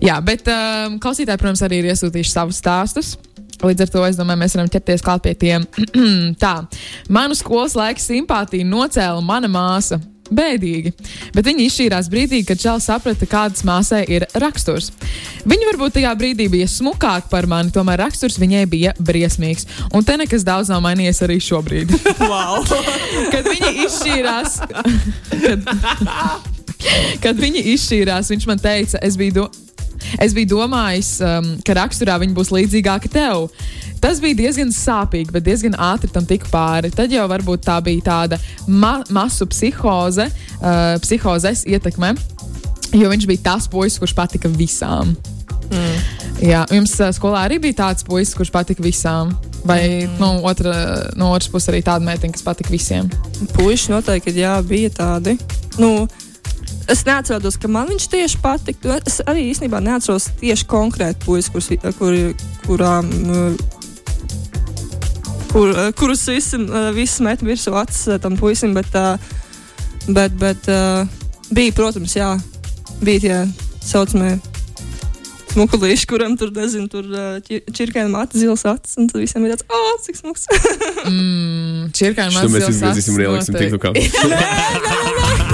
Jā, 0.00 0.14
bet 0.24 0.46
um, 0.48 0.94
klausītāji, 0.96 1.36
protams, 1.42 1.60
arī 1.66 1.82
ir 1.82 1.90
iesūtījuši 1.92 2.32
savus 2.32 2.56
stāstus. 2.62 3.18
Līdz 3.60 3.82
ar 3.84 3.90
to 3.92 4.04
es 4.08 4.16
domāju, 4.16 4.40
mēs 4.40 4.54
varam 4.56 4.70
ķerties 4.72 5.02
klāt 5.04 5.26
pie 5.26 5.34
tiem. 5.36 5.66
Tā, 6.40 6.54
manu 7.12 7.36
skolas 7.36 7.74
laika 7.76 8.00
simpātiju 8.00 8.64
nocēla 8.64 9.20
mana 9.20 9.50
māsa. 9.52 9.98
Bēdīgi, 10.30 10.92
bet 11.34 11.46
viņa 11.48 11.64
izšķīrās 11.66 12.08
brīdī, 12.12 12.42
kad 12.46 12.60
Čels 12.60 12.86
saprata, 12.86 13.26
kādas 13.30 13.64
māsai 13.66 14.04
ir 14.10 14.26
raksturs. 14.38 14.90
Viņa 15.48 15.70
varbūt 15.72 15.96
tajā 15.98 16.12
brīdī 16.18 16.46
bija 16.52 16.68
smukāka 16.70 17.30
par 17.32 17.48
mani, 17.50 17.72
tomēr 17.74 18.04
raksturs 18.04 18.38
viņai 18.40 18.64
bija 18.70 18.94
briesmīgs. 18.98 19.66
Un 19.94 20.06
te 20.06 20.16
nekas 20.20 20.46
daudz 20.46 20.70
nav 20.70 20.84
mainījies 20.86 21.22
arī 21.26 21.40
šobrīd. 21.42 21.96
wow. 22.30 22.62
kad 23.32 23.48
viņa 23.48 23.72
izšķīrās, 23.86 24.60
kad, 25.44 25.72
kad 27.24 27.42
viņa 27.42 27.66
izšķīrās, 27.74 28.30
viņš 28.34 28.48
man 28.50 28.62
teica, 28.62 29.02
es 29.02 29.18
biju, 29.20 29.40
do, 29.40 29.48
es 30.20 30.34
biju 30.36 30.52
domājis, 30.54 31.12
um, 31.24 31.52
ka 31.66 31.76
raksturā 31.78 32.18
viņa 32.22 32.36
būs 32.36 32.52
līdzīgāka 32.54 33.10
tev. 33.12 33.48
Tas 34.00 34.20
bija 34.22 34.38
diezgan 34.38 34.72
sāpīgi, 34.72 35.32
bet 35.34 35.44
diezgan 35.44 35.76
ātri 35.76 36.08
tam 36.12 36.26
tika 36.28 36.48
pāri. 36.52 36.92
Tad 36.94 37.12
jau 37.12 37.26
varbūt 37.30 37.66
tā 37.66 37.76
bija 37.84 38.06
tāda 38.06 38.40
ma 38.66 39.00
masu 39.12 39.48
psihoze, 39.50 40.30
uh, 40.60 40.96
psihozes 41.04 41.66
ietekme, 41.68 42.14
jo 42.96 43.12
viņš 43.12 43.28
bija 43.28 43.46
tas 43.52 43.68
puisis, 43.70 44.00
kurš 44.00 44.16
patika 44.16 44.48
visām. 44.48 45.14
Mm. 45.70 46.00
Jā, 46.42 46.64
jums 46.72 46.96
uh, 46.98 47.12
skolā 47.14 47.44
arī 47.46 47.60
bija 47.62 47.82
tāds 47.84 48.06
puisis, 48.06 48.34
kurš 48.38 48.52
patika 48.54 48.82
visām. 48.82 49.36
Vai 49.64 50.06
mm. 50.06 50.16
nu, 50.16 50.30
otra, 50.48 50.72
no 51.20 51.34
otras 51.34 51.50
puses 51.52 51.68
arī 51.68 51.82
tāda 51.84 52.04
meitene, 52.04 52.32
kas 52.32 52.44
patika 52.46 52.72
visiem? 52.72 53.10
Puiši 53.58 53.92
noteikti, 53.92 54.38
jā, 54.40 54.54
bija 54.64 54.92
tādi. 54.96 55.36
Nu, 55.76 56.08
Es 56.90 57.04
neatceros, 57.06 57.54
ka 57.60 57.68
man 57.70 57.86
viņš 57.92 58.06
tieši 58.10 58.38
patika. 58.42 58.96
Es 59.06 59.20
arī 59.30 59.44
īstenībā 59.52 59.78
neatceros 59.84 60.26
tieši 60.40 60.66
konkrēti 60.70 61.22
puisi, 61.22 61.52
kurus, 61.54 61.68
kur, 62.00 62.16
kurām, 62.64 63.10
kur, 65.52 65.70
kurus 66.00 66.24
visi, 66.26 66.58
visi 66.96 67.26
met 67.26 67.44
virsū 67.46 67.76
acis 67.78 68.08
eh, 68.10 68.18
tam 68.22 68.34
puisim. 68.40 68.74
Bet, 68.74 68.90
eh, 68.98 69.16
bet, 70.08 70.34
bet 70.40 70.66
eh, 70.66 71.04
bija, 71.54 71.76
protams, 71.78 72.16
jā, 72.18 72.32
bija 73.04 73.22
tie 73.22 73.36
saucamie 73.86 74.40
smukulīši, 75.50 76.10
kuram 76.10 76.34
tur, 76.38 76.50
nezinu, 76.54 76.90
tur 76.90 77.06
čirkāna 77.74 78.10
mati, 78.10 78.38
zils 78.38 78.66
acis, 78.70 78.98
un 78.98 79.08
tad 79.10 79.22
visiem 79.22 79.46
ir 79.46 79.54
tāds, 79.54 79.66
ah, 79.70 79.94
cik 80.06 80.18
smuks. 80.18 80.50
Mm, 81.10 81.88
Čirkāna 81.96 82.34
Šo 82.34 82.50
mēs 82.52 82.66
mazs 82.68 82.76
izgriezīsim 82.76 83.16
un 83.16 83.24
ieliksim 83.24 83.56
TikTokā. 83.56 85.48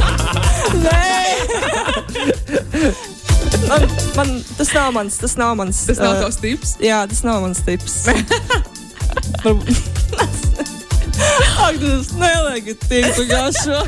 Man, 3.69 3.87
man, 4.17 4.33
tas 4.59 4.73
nav 4.75 4.93
mans, 4.97 5.19
tas 5.21 5.37
nav 5.41 5.55
mans. 5.59 5.85
Tas 5.89 6.01
nav 6.03 6.17
ā, 6.17 6.25
tavs 6.25 6.41
tips. 6.43 6.77
Jā, 6.83 7.03
tas 7.11 7.23
nav 7.27 7.43
mans 7.45 7.61
tips. 7.67 7.95
Ak, 11.67 11.77
tas 11.81 12.11
tik 12.89 13.07
pagājušo. 13.17 13.79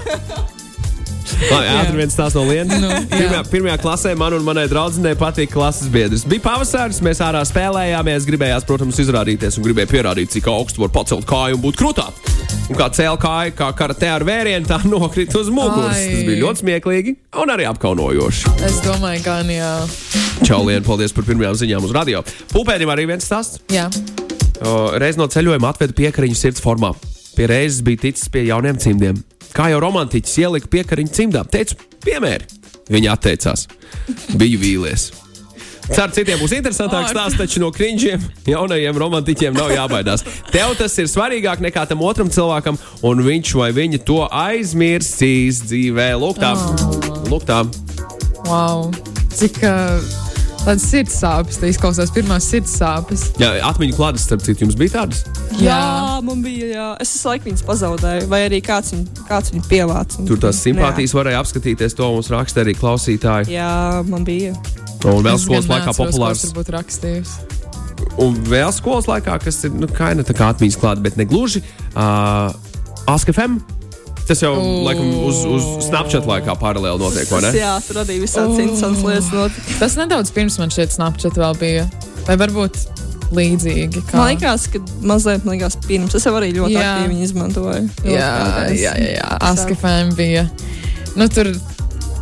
Labi, 1.49 1.69
ātri 1.71 1.99
viens 2.00 2.17
tās 2.17 2.35
no 2.35 2.43
lietas. 2.49 2.81
Nu, 2.81 2.88
Pirmajā, 3.12 3.37
jā. 3.37 3.43
pirmajā 3.52 3.76
klasē 3.83 4.14
man 4.19 4.35
un 4.38 4.47
manai 4.47 4.67
draudzenei 4.71 5.14
patīk 5.19 5.52
klases 5.52 5.90
biedrs. 5.93 6.25
Bija 6.28 6.45
pavasaris, 6.49 7.02
mēs 7.05 7.23
ārā 7.25 7.45
spēlējāmies, 7.47 8.26
gribējās, 8.28 8.67
protams, 8.69 8.99
izrādīties 9.05 9.61
un 9.61 9.69
gribēja 9.69 9.93
pierādīt, 9.93 10.33
cik 10.35 10.49
augstu 10.50 10.83
var 10.87 10.95
pacelt 10.95 11.28
kāju 11.28 11.61
un 11.61 11.64
būt 11.69 11.78
krūtā. 11.78 12.09
Un 12.68 12.76
kā 12.76 12.90
cēlā 12.92 13.16
kāja, 13.20 13.52
kā 13.56 13.70
karatē 13.76 14.10
ar 14.12 14.25
vērienu, 14.28 14.68
tā 14.68 14.76
nokrita 14.84 15.38
uz 15.40 15.48
muguras. 15.48 15.96
Ai. 15.96 16.10
Tas 16.12 16.26
bija 16.28 16.40
ļoti 16.42 16.62
smieklīgi 16.64 17.14
un 17.40 17.52
arī 17.54 17.64
apkaunojoši. 17.70 18.52
Es 18.68 18.80
domāju, 18.84 19.22
ka 19.25 19.38
jā. 19.48 19.70
Čau, 20.44 20.60
Lien, 20.68 20.84
paldies 20.84 21.14
par 21.16 21.25
pirmajām 21.28 21.56
ziņām 21.62 21.87
uz 21.88 21.94
radio. 21.96 22.20
Pupēdim 22.52 22.92
arī 22.92 23.08
viens 23.08 23.25
stāsts. 23.25 23.62
jā. 23.72 23.88
Reiz 24.98 25.16
no 25.16 25.28
ceļojuma 25.30 25.70
atvedu 25.70 25.94
piekariņu 26.00 26.37
sirds 26.37 26.62
formā. 26.64 26.92
Pie 27.38 27.46
reizes 27.46 27.80
bija 27.87 28.02
ticis 28.08 28.28
pie 28.34 28.42
jauniem 28.48 28.76
cimdiem. 28.82 29.20
Kā 29.54 29.70
jau 29.72 29.78
romantiķis 29.80 30.34
ielika 30.42 30.68
piekariņu 30.72 31.14
cimdā, 31.14 31.44
teicu, 31.48 31.78
piemēri. 32.04 32.50
Viņa 32.90 33.14
atteicās. 33.14 33.64
Biju 34.37 34.60
vīlies. 34.60 35.08
Ceru, 35.88 36.12
citiem 36.12 36.40
būs 36.40 36.52
interesantāks 36.59 37.14
stāsts, 37.14 37.38
taču 37.40 37.62
no 37.62 37.71
krinžiem 37.75 38.23
jaunajiem 38.49 38.99
romantiķiem 39.00 39.57
nav 39.57 39.73
jābaidās. 39.73 40.25
Tev 40.52 40.75
tas 40.78 40.95
ir 41.00 41.09
svarīgāk 41.09 41.62
nekā 41.64 41.87
tam 41.88 42.04
otram 42.04 42.30
cilvēkam, 42.33 42.78
un 43.09 43.25
viņš 43.25 43.54
vai 43.59 43.71
viņa 43.76 44.02
to 44.09 44.21
aizmirsīs 44.28 45.62
dzīvē. 45.64 46.11
Lūk, 46.21 46.40
tā. 46.42 46.52
Lūk, 47.33 47.49
tā. 47.49 47.62
Wow. 48.49 48.90
Cik 49.38 49.62
uh, 49.64 50.02
tādas 50.64 50.85
sirds 50.90 51.16
sāpes, 51.23 51.59
tā 51.61 51.71
izklausās 51.73 52.12
pirmās 52.12 52.49
sirds 52.50 52.75
sāpes. 52.80 53.25
Jā, 53.40 53.54
atmiņu 53.71 53.97
klātes, 53.97 54.26
starp 54.28 54.45
citu, 54.45 54.66
jums 54.66 54.76
bija 54.78 54.99
tādas? 54.99 55.25
Jā, 55.59 55.78
man 56.25 56.42
bija, 56.45 56.68
jā. 56.75 56.88
Es 57.02 57.14
visu 57.16 57.30
laiku 57.30 57.49
viņas 57.49 57.64
pazaudēju, 57.68 58.28
vai 58.30 58.42
arī 58.47 58.61
kāds 58.64 58.92
viņu, 58.95 59.25
kāds 59.30 59.54
viņu 59.54 59.64
pievāca. 59.71 60.26
Tur 60.28 60.42
tās 60.42 60.61
simpātijas 60.64 61.16
varēja 61.16 61.40
apskatīties, 61.45 61.97
to 61.99 62.12
mums 62.12 62.30
raksta 62.35 62.62
arī 62.66 62.76
klausītāji. 62.78 63.57
Jā, 63.57 63.73
man 64.11 64.28
bija. 64.28 64.52
Un 65.07 65.23
vēl 65.26 65.38
skolas 65.38 65.69
laikā 65.71 65.95
populārs. 65.95 66.45
es 66.45 66.52
Varbūt 66.52 66.73
rakstījis. 66.75 67.35
Un 68.23 68.38
vēl 68.47 68.71
skolas 68.75 69.07
laikā, 69.11 69.38
kas 69.43 69.62
ir 69.67 69.75
nu, 69.75 69.87
ne 69.87 70.26
tā 70.26 70.35
kā 70.37 70.52
atmiņas 70.55 70.78
klāta, 70.81 71.02
bet 71.02 71.19
ne 71.19 71.26
gluži. 71.28 71.62
Uh, 71.95 72.50
ASKFM. 73.11 73.61
Tas 74.28 74.43
jau 74.43 74.52
O. 74.59 74.64
laikam 74.85 75.09
uz, 75.25 75.40
uz 75.49 75.67
Snapchat 75.87 76.26
laikā 76.28 76.52
paralēli 76.61 77.00
notiek, 77.00 77.31
vai 77.33 77.40
ne? 77.47 77.52
Tas, 77.55 77.57
jā, 77.57 77.71
tur 77.87 78.02
arī 78.02 78.19
visādas 78.21 78.59
interesantas 78.61 79.05
lietas 79.07 79.31
notika. 79.33 79.76
Tas 79.81 79.97
nedaudz 79.97 80.33
pirms 80.37 80.59
man 80.61 80.75
šeit 80.75 80.93
Snapchat 80.93 81.38
vēl 81.40 81.57
bija. 81.62 81.87
Vai 82.26 82.37
varbūt 82.37 82.76
līdzīgi? 83.33 84.02
Kā? 84.11 84.19
Man 84.21 84.35
liekas, 84.35 84.67
ka 84.75 84.83
mazliet, 85.00 85.47
man 85.49 85.57
liekas, 85.57 85.78
pirms 85.87 86.17
es 86.19 86.28
arī 86.28 86.50
ļoti 86.59 86.76
Jā. 86.76 86.85
aktīvi 86.85 87.14
viņu 87.14 87.25
izmantoju. 87.25 87.88
Jā, 88.05 88.28
jā, 88.69 88.93
jā, 89.00 89.14
jā. 89.17 89.31
Askafēm 89.49 90.12
bija. 90.19 90.45
Nu, 91.17 91.28
tur, 91.33 91.55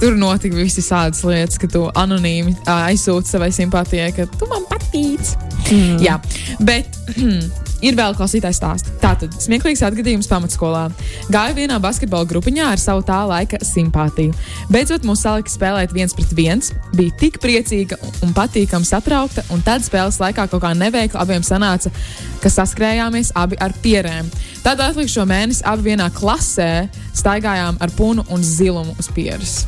tur 0.01 0.17
notika 0.19 0.59
visas 0.59 0.91
tādas 0.91 1.23
lietas, 1.27 1.61
ka 1.61 1.71
tu 1.71 1.87
anonīmi 1.97 2.57
aizsūti 2.71 3.37
savai 3.37 3.53
simpātijai, 3.55 4.11
ka 4.17 4.29
tu 4.39 4.49
man 4.51 4.67
patīc. 4.71 5.37
Mm. 5.71 6.03
Jā, 6.05 6.19
bet. 6.65 7.01
Ir 7.85 7.97
vēl 7.99 8.15
klausītājs 8.17 8.57
stāsts. 8.61 8.93
Tātad, 9.03 9.35
smieklīgs 9.43 9.83
atgadījums 9.85 10.29
pamatskolā. 10.31 10.87
Gāju 11.33 11.59
vienā 11.59 11.77
basketbola 11.83 12.29
grupiņā 12.29 12.71
ar 12.73 12.81
savu 12.81 13.05
tā 13.07 13.19
laika 13.29 13.61
simpātiju. 13.65 14.33
Beidzot, 14.73 15.05
mūs 15.05 15.27
salika 15.27 15.53
spēlēt 15.53 15.93
viens 15.97 16.17
pret 16.17 16.33
viens. 16.37 16.73
Bija 16.97 17.13
tik 17.21 17.41
priecīga 17.43 18.01
un 18.25 18.33
patīkami 18.37 18.89
satraukta, 18.89 19.45
un 19.53 19.65
tad 19.67 19.85
spēles 19.85 20.21
laikā 20.23 20.49
kaut 20.49 20.65
kā 20.65 20.73
neveikli 20.79 21.21
abiem 21.21 21.45
sanāca, 21.47 21.93
ka 22.41 22.53
saskrējāmies 22.53 23.35
abi 23.37 23.61
ar 23.61 23.77
pierēm. 23.85 24.33
Tad 24.65 24.81
atlikušo 24.83 25.29
mēnesi 25.29 25.65
abi 25.69 25.91
vienā 25.93 26.09
klasē 26.17 26.89
staigājām 27.17 27.81
ar 27.81 27.93
punu 27.97 28.25
un 28.33 28.45
zilumu 28.45 28.97
uz 28.99 29.13
pieres. 29.13 29.65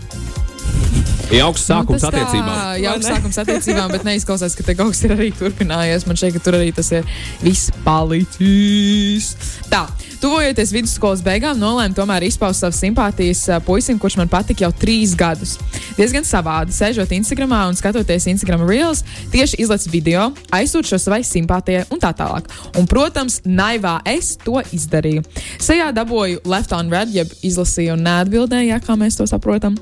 Jauks 1.29 1.65
sākums 1.69 1.99
Nu, 1.99 2.01
tas 2.01 2.05
tā, 2.07 2.23
attiecībām. 2.23 2.59
Jā, 2.81 2.93
sākums 3.05 3.39
attiecībām, 3.43 3.91
bet 3.93 4.05
neizklausās, 4.09 4.55
ka 4.57 4.65
te 4.65 4.75
kaut 4.79 4.95
kas 4.95 5.03
ir 5.05 5.13
arī 5.13 5.29
turpinājies. 5.37 6.07
Man 6.09 6.17
šķiet, 6.17 6.39
ka 6.39 6.45
tur 6.47 6.57
arī 6.57 6.71
tas 6.77 6.89
ir 6.97 7.09
viss 7.43 7.69
palicis. 7.85 9.35
Tā, 9.69 9.85
tuvojoties 10.23 10.73
vidusskolas 10.75 11.23
beigām, 11.25 11.59
nolēmu 11.61 11.97
tomēr 11.97 12.27
izpaust 12.27 12.65
savas 12.65 12.79
simpātijas 12.83 13.45
puisim, 13.67 13.99
kurš 14.01 14.19
man 14.21 14.31
patika 14.31 14.67
jau 14.67 14.71
trīs 14.75 15.15
gadus. 15.19 15.57
Diezgan 15.99 16.27
savādi, 16.27 16.75
sēžot 16.75 17.13
Instagramā 17.17 17.65
un 17.71 17.79
skatoties 17.79 18.29
Instagram 18.31 18.65
reels, 18.69 19.05
tieši 19.33 19.61
izlaiž 19.65 19.89
video, 19.93 20.29
aizsūtu 20.55 20.93
šo 20.93 21.01
savai 21.03 21.21
simpātijai 21.27 21.87
un 21.95 22.03
tā 22.03 22.13
tālāk. 22.19 22.51
Un, 22.79 22.89
protams, 22.91 23.41
naivā 23.47 23.99
es 24.09 24.35
to 24.43 24.59
izdarīju. 24.75 25.25
Sejā 25.63 25.91
dabūju 25.97 26.45
left 26.49 26.75
on 26.77 26.93
red, 26.93 27.15
jeb 27.15 27.33
izlasīju 27.47 27.97
un 27.97 28.07
neatbildēju, 28.07 28.73
ja, 28.73 28.83
kā 28.83 28.99
mēs 28.99 29.19
to 29.19 29.27
saprotam. 29.31 29.79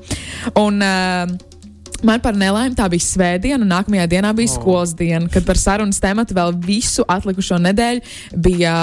Un, 0.55 0.81
uh, 0.81 1.37
Man 2.05 2.21
par 2.21 2.35
nelaimi 2.37 2.75
tā 2.77 2.85
bija 2.93 3.01
svētdiena, 3.01 3.57
un 3.63 3.71
nākamajā 3.71 4.03
dienā 4.11 4.29
bija 4.37 4.51
oh. 4.51 4.57
skolas 4.59 4.91
diena, 4.93 5.25
kad 5.33 5.47
par 5.47 5.57
sarunas 5.57 5.97
tematu 5.97 6.35
vēl 6.37 6.53
visu 6.61 7.05
atlikušo 7.09 7.57
nedēļu 7.63 8.37
bija. 8.37 8.75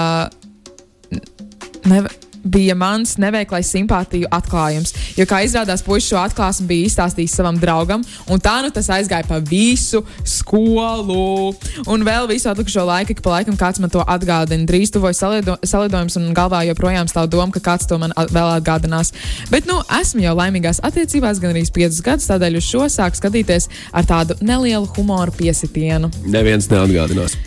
Ne, 1.85 2.03
bija 2.45 2.75
mans 2.77 3.15
neveiklais 3.17 3.69
simpātiju 3.73 4.29
atklājums. 4.33 4.93
Jo, 5.17 5.25
kā 5.29 5.41
izrādās, 5.45 5.81
puisis 5.85 6.11
šo 6.11 6.19
atklāsmi 6.21 6.67
bija 6.69 6.89
izstāstījis 6.89 7.33
savam 7.39 7.57
draugam, 7.61 8.03
un 8.29 8.41
tā 8.41 8.59
nu 8.61 8.69
tas 8.73 8.89
aizgāja 8.93 9.25
pa 9.27 9.39
visu 9.41 10.03
skolu. 10.21 11.55
Un 11.89 12.05
vēl 12.05 12.29
visu 12.29 12.49
atlikušo 12.51 12.85
laiku, 12.85 13.15
ik 13.15 13.23
pa 13.25 13.37
laikam 13.39 13.57
kāds 13.57 13.81
man 13.81 13.89
to 13.93 14.03
atgādina. 14.05 14.67
Drīz 14.69 14.93
tuvojas 14.93 15.21
salido, 15.23 15.57
salidojums, 15.65 16.19
un 16.21 16.29
galvā 16.37 16.61
joprojām 16.69 17.09
stāv 17.09 17.31
doma, 17.33 17.49
ka 17.55 17.63
kāds 17.71 17.89
to 17.89 17.97
man 18.01 18.13
at- 18.15 18.29
vēl 18.29 18.59
atgādinās. 18.59 19.11
Bet, 19.49 19.65
nu, 19.65 19.81
esmu 20.01 20.21
jau 20.27 20.35
laimīgās 20.37 20.83
attiecībās 20.85 21.41
gan 21.41 21.55
arī 21.55 21.65
5 21.65 22.01
gadus, 22.05 22.29
tādēļ 22.29 22.61
uz 22.61 22.69
šo 22.69 22.85
sāku 22.85 23.21
skatīties 23.21 23.69
ar 23.93 24.05
tādu 24.05 24.37
nelielu 24.41 24.85
humoru 24.95 25.33
piesitienu. 25.33 26.11
Neviens 26.25 26.69
neatgādinās. 26.69 27.37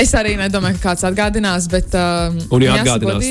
Es 0.00 0.10
arī 0.18 0.34
nedomāju, 0.34 0.74
ka 0.80 0.90
kāds 0.90 1.04
atgādinās, 1.06 1.68
bet. 1.70 1.92
Um, 1.94 2.38
Un, 2.50 2.64
ja 2.64 2.74
atgādinās, 2.80 3.22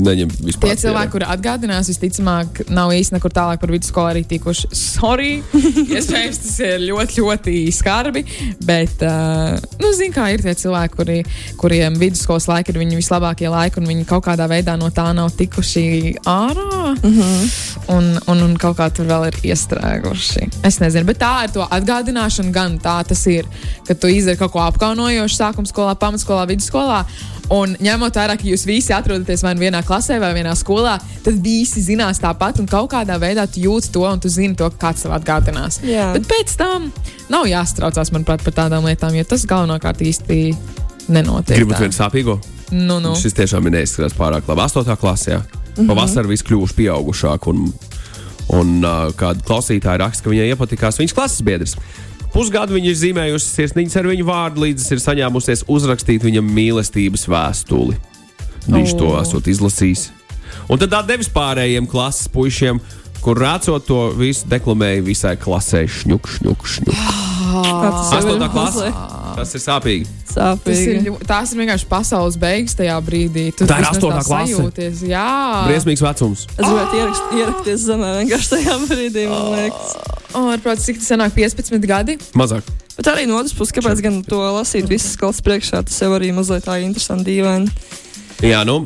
neņem 0.00 0.30
vispār. 0.46 0.70
Tie 0.70 0.76
cilvēki, 0.80 1.12
kuri 1.12 1.26
atgādinās, 1.28 1.90
visticamāk, 1.92 2.62
nav 2.72 2.92
īsti 2.96 3.16
nekur 3.16 3.34
tālāk 3.36 3.60
par 3.60 3.72
vidusskolu 3.74 4.12
arī 4.14 4.22
tikuši. 4.28 4.70
Sorry, 4.72 5.34
iespējams, 5.98 6.40
tas 6.40 6.54
ir 6.64 6.86
ļoti, 6.86 7.20
ļoti 7.20 7.56
skarbi. 7.76 8.24
Bet, 8.64 9.04
uh, 9.04 9.58
nu, 9.82 9.92
zini, 9.96 10.14
kā 10.16 10.30
ir 10.32 10.44
tie 10.46 10.56
cilvēki, 10.56 10.96
kuri, 10.96 11.18
kuriem 11.60 12.00
vidusskolas 12.00 12.48
laiki 12.48 12.72
ir 12.72 12.80
viņu 12.80 13.02
vislabākie 13.02 13.52
laiki, 13.52 13.82
un 13.82 13.92
viņi 13.92 14.08
kaut 14.08 14.24
kādā 14.30 14.48
veidā 14.48 14.78
no 14.80 14.88
tā 14.94 15.10
nav 15.16 15.34
tikuši 15.36 16.16
ārā. 16.24 16.94
Mm 16.96 17.12
-hmm. 17.12 17.52
un, 17.92 18.10
un, 18.26 18.42
un 18.48 18.56
kaut 18.56 18.78
kā 18.80 18.88
tur 18.88 19.04
vēl 19.04 19.28
ir 19.28 19.40
iestrēguši. 19.52 20.48
Es 20.64 20.80
nezinu, 20.80 21.04
bet 21.04 21.20
tā 21.20 21.44
ir 21.44 21.52
to 21.52 21.68
atgādināšana, 21.68 22.52
gan 22.52 22.80
tā 22.80 23.04
tas 23.04 23.26
ir, 23.26 23.44
ka 23.86 23.94
tu 23.94 24.08
izdari 24.08 24.40
kaut 24.40 24.52
ko 24.52 24.64
apkaunojošu 24.64 25.36
sākumā 25.36 25.57
skolā, 25.66 25.96
pamatskolā, 25.98 26.46
vidusskolā. 26.46 27.04
Un 27.50 27.72
ņemot 27.80 28.12
vērā, 28.12 28.36
ka 28.36 28.44
jūs 28.44 28.66
visi 28.68 28.92
atrodaties 28.92 29.42
vai 29.42 29.54
nu 29.56 29.64
vienā 29.64 29.80
klasē, 29.82 30.18
vai 30.20 30.34
vienā 30.36 30.52
skolā, 30.58 30.98
tad 31.24 31.38
visi 31.42 31.80
zinās 31.80 32.20
tāpat, 32.20 32.60
un 32.60 32.68
kaut 32.68 32.90
kādā 32.92 33.16
veidā 33.18 33.46
tu 33.48 33.62
jūti 33.64 33.90
to, 33.94 34.04
un 34.04 34.20
tu 34.20 34.28
zini 34.28 34.54
to, 34.54 34.68
ka 34.74 34.88
kāds 34.88 35.06
tev 35.06 35.16
atgādinās. 35.16 35.80
Jā. 35.82 36.10
Bet 36.12 36.28
pēc 36.28 36.54
tam 36.60 36.90
nav 37.32 37.48
jāstraucās, 37.48 38.12
manuprāt, 38.12 38.44
par 38.44 38.52
tādām 38.52 38.84
lietām, 38.84 39.16
jo 39.16 39.24
tas 39.24 39.46
galvenokārt 39.48 40.04
īsti 40.04 40.38
nenotiek. 41.08 41.56
Gribat 41.56 41.78
tā. 41.78 41.86
vienu 41.86 41.96
sāpīgo? 41.96 42.38
Nu, 42.70 42.98
nu. 43.00 43.14
Šis 43.16 43.36
tiešām 43.36 43.68
ir 43.68 43.78
neizskatās 43.78 44.16
pārāk 44.16 44.48
labi. 44.48 44.66
8. 44.66 44.96
klasē. 45.00 45.38
Mm 45.38 45.42
-hmm. 45.76 45.88
Pavasarī 45.88 46.28
viss 46.28 46.44
kļuvuši 46.44 46.74
pieaugušāk. 46.74 47.48
Un, 47.48 47.72
un 48.48 48.84
uh, 48.84 49.08
kāda 49.16 49.40
klausītāja 49.40 49.98
raksta, 50.04 50.24
ka 50.24 50.30
viņai 50.30 50.52
iepatikās 50.52 50.98
viņas 50.98 51.14
klases 51.14 51.42
biedrs. 51.42 51.76
Pusgadu 52.38 52.76
viņa 52.76 52.92
ir 52.92 52.98
zīmējusi 53.00 53.48
sirsniņas 53.50 53.98
ar 53.98 54.06
viņu 54.12 54.26
vārdu, 54.28 54.62
līdz 54.62 54.84
ir 54.94 55.00
saņēmusies 55.02 55.64
uzrakstīt 55.74 56.22
viņam 56.22 56.46
mīlestības 56.54 57.26
vēstuli. 57.26 57.98
Viņš 58.68 58.94
oh. 58.94 59.00
to 59.00 59.08
esot 59.18 59.50
izlasījis. 59.50 60.04
Un 60.70 60.78
tad 60.78 60.94
devis 61.08 61.30
pārējiem 61.34 61.88
klases 61.90 62.30
puišiem, 62.30 62.78
kur 63.24 63.40
rācot 63.42 63.82
to 63.88 64.04
visu, 64.14 64.46
deklamēja 64.46 65.02
visai 65.02 65.34
klasē 65.40 65.82
šņuk, 65.90 66.30
šņuk, 66.36 66.68
šņuk. 66.76 67.00
Ir 67.58 67.88
Astotā 67.90 68.50
mazliet 68.54 69.06
Tas 69.38 69.54
ir 69.54 69.62
sāpīgi. 69.62 70.06
Tas 70.28 70.80
ir, 70.82 70.98
Sāpīgi. 70.98 71.12
tās 71.26 71.52
ir 71.54 71.60
vienkārši 71.62 71.86
pasaules 71.90 72.38
beigas 72.40 72.74
tajā 72.78 72.96
brīdī. 73.06 73.48
Tu 73.54 73.66
Tā 73.70 73.80
ir 73.82 73.86
astotā 73.90 74.22
klase. 74.26 74.54
sajūties. 74.54 75.02
Jā, 75.10 75.26
Briesmīgs 75.68 76.02
vecums. 76.02 76.46
Es 76.54 76.62
gribētu 76.64 77.02
ierakst, 77.02 77.34
ierakties 77.38 77.84
zemē 77.86 78.14
vienkārši 78.22 78.54
tajā 78.56 78.78
brīdī, 78.86 79.28
man 79.30 79.52
liekas. 79.54 80.17
Ārprāts, 80.52 80.86
cik 80.88 81.00
tas 81.02 81.10
sanāk 81.12 81.34
15 81.36 81.86
gadi. 81.88 82.18
Mazāk. 82.38 82.66
Bet 82.98 83.06
arī 83.12 83.26
no 83.30 83.38
otras 83.38 83.54
puses, 83.54 83.74
kāpēc 83.76 84.00
gan 84.02 84.22
to 84.26 84.40
lasīt 84.58 84.88
visas 84.90 85.12
skolas 85.14 85.42
priekšā, 85.46 85.84
tas 85.86 86.00
jau 86.02 86.10
arī 86.16 86.32
mazliet 86.34 86.66
tā 86.66 86.80
interesanti 86.82 87.30
dīvaini. 87.30 87.70
Jā, 88.42 88.64
nu, 88.66 88.80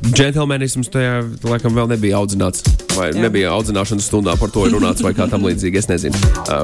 džentlmenisms 0.00 0.88
tajā 0.92 1.18
laikam 1.44 1.74
vēl 1.76 1.90
nebija 1.92 2.20
audzināts. 2.20 2.64
Vai 2.96 3.10
Jā. 3.12 3.20
nebija 3.22 3.52
audzināšanas 3.54 4.08
stundā 4.10 4.34
par 4.40 4.50
to 4.50 4.64
runāts, 4.72 5.04
vai 5.04 5.12
kā 5.14 5.28
tam 5.30 5.44
līdzīgi. 5.46 5.78
Es 5.78 5.86
nezinu, 5.88 6.16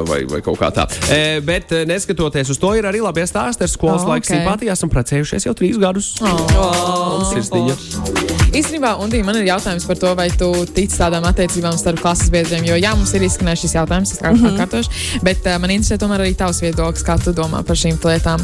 vai, 0.09 0.23
vai 0.29 0.41
kaut 0.45 0.59
kā 0.61 0.73
tā. 0.75 0.89
E, 1.13 1.39
bet 1.45 1.71
neskatoties 1.87 2.51
uz 2.57 2.59
to, 2.61 2.73
ir 2.77 2.89
arī 2.89 3.01
labi 3.05 3.25
stāsti 3.29 3.63
ar 3.69 3.71
skolas 3.71 4.03
Oh, 4.03 4.09
oh, 4.09 4.15
laika 4.17 4.27
ok. 4.27 4.33
simpātijā. 4.35 4.75
Esam 4.75 4.91
precējušies 4.93 5.47
jau 5.49 5.55
trīs 5.57 5.79
gadus. 5.81 6.15
Oh. 6.25 7.31
Sirsniņa. 7.31 8.36
Īstenībā, 8.57 8.95
Undī, 9.05 9.19
man 9.21 9.37
ir 9.37 9.51
jautājums 9.51 9.85
par 9.85 9.99
to, 10.01 10.11
vai 10.17 10.31
tu 10.33 10.47
tici 10.73 10.97
tādām 10.97 11.27
attiecībām 11.29 11.75
starp 11.77 12.01
klases 12.01 12.31
biedriem. 12.33 12.65
Jo, 12.65 12.79
jā, 12.81 12.95
mums 12.97 13.13
ir 13.13 13.27
izskanējis 13.27 13.67
šis 13.67 13.75
jautājums, 13.77 14.13
es 14.15 14.23
kā 14.23 14.31
mm 14.33 14.41
-hmm. 14.41 14.57
kārtošu, 14.63 15.21
bet 15.27 15.45
uh, 15.45 15.59
man 15.61 15.75
interesē 15.75 15.99
tomēr 16.01 16.25
arī 16.25 16.33
tavs 16.35 16.63
viedoklis, 16.65 17.05
kā 17.05 17.19
tu 17.21 17.35
domā 17.37 17.61
par 17.63 17.77
šīm 17.77 17.99
lietām. 18.01 18.41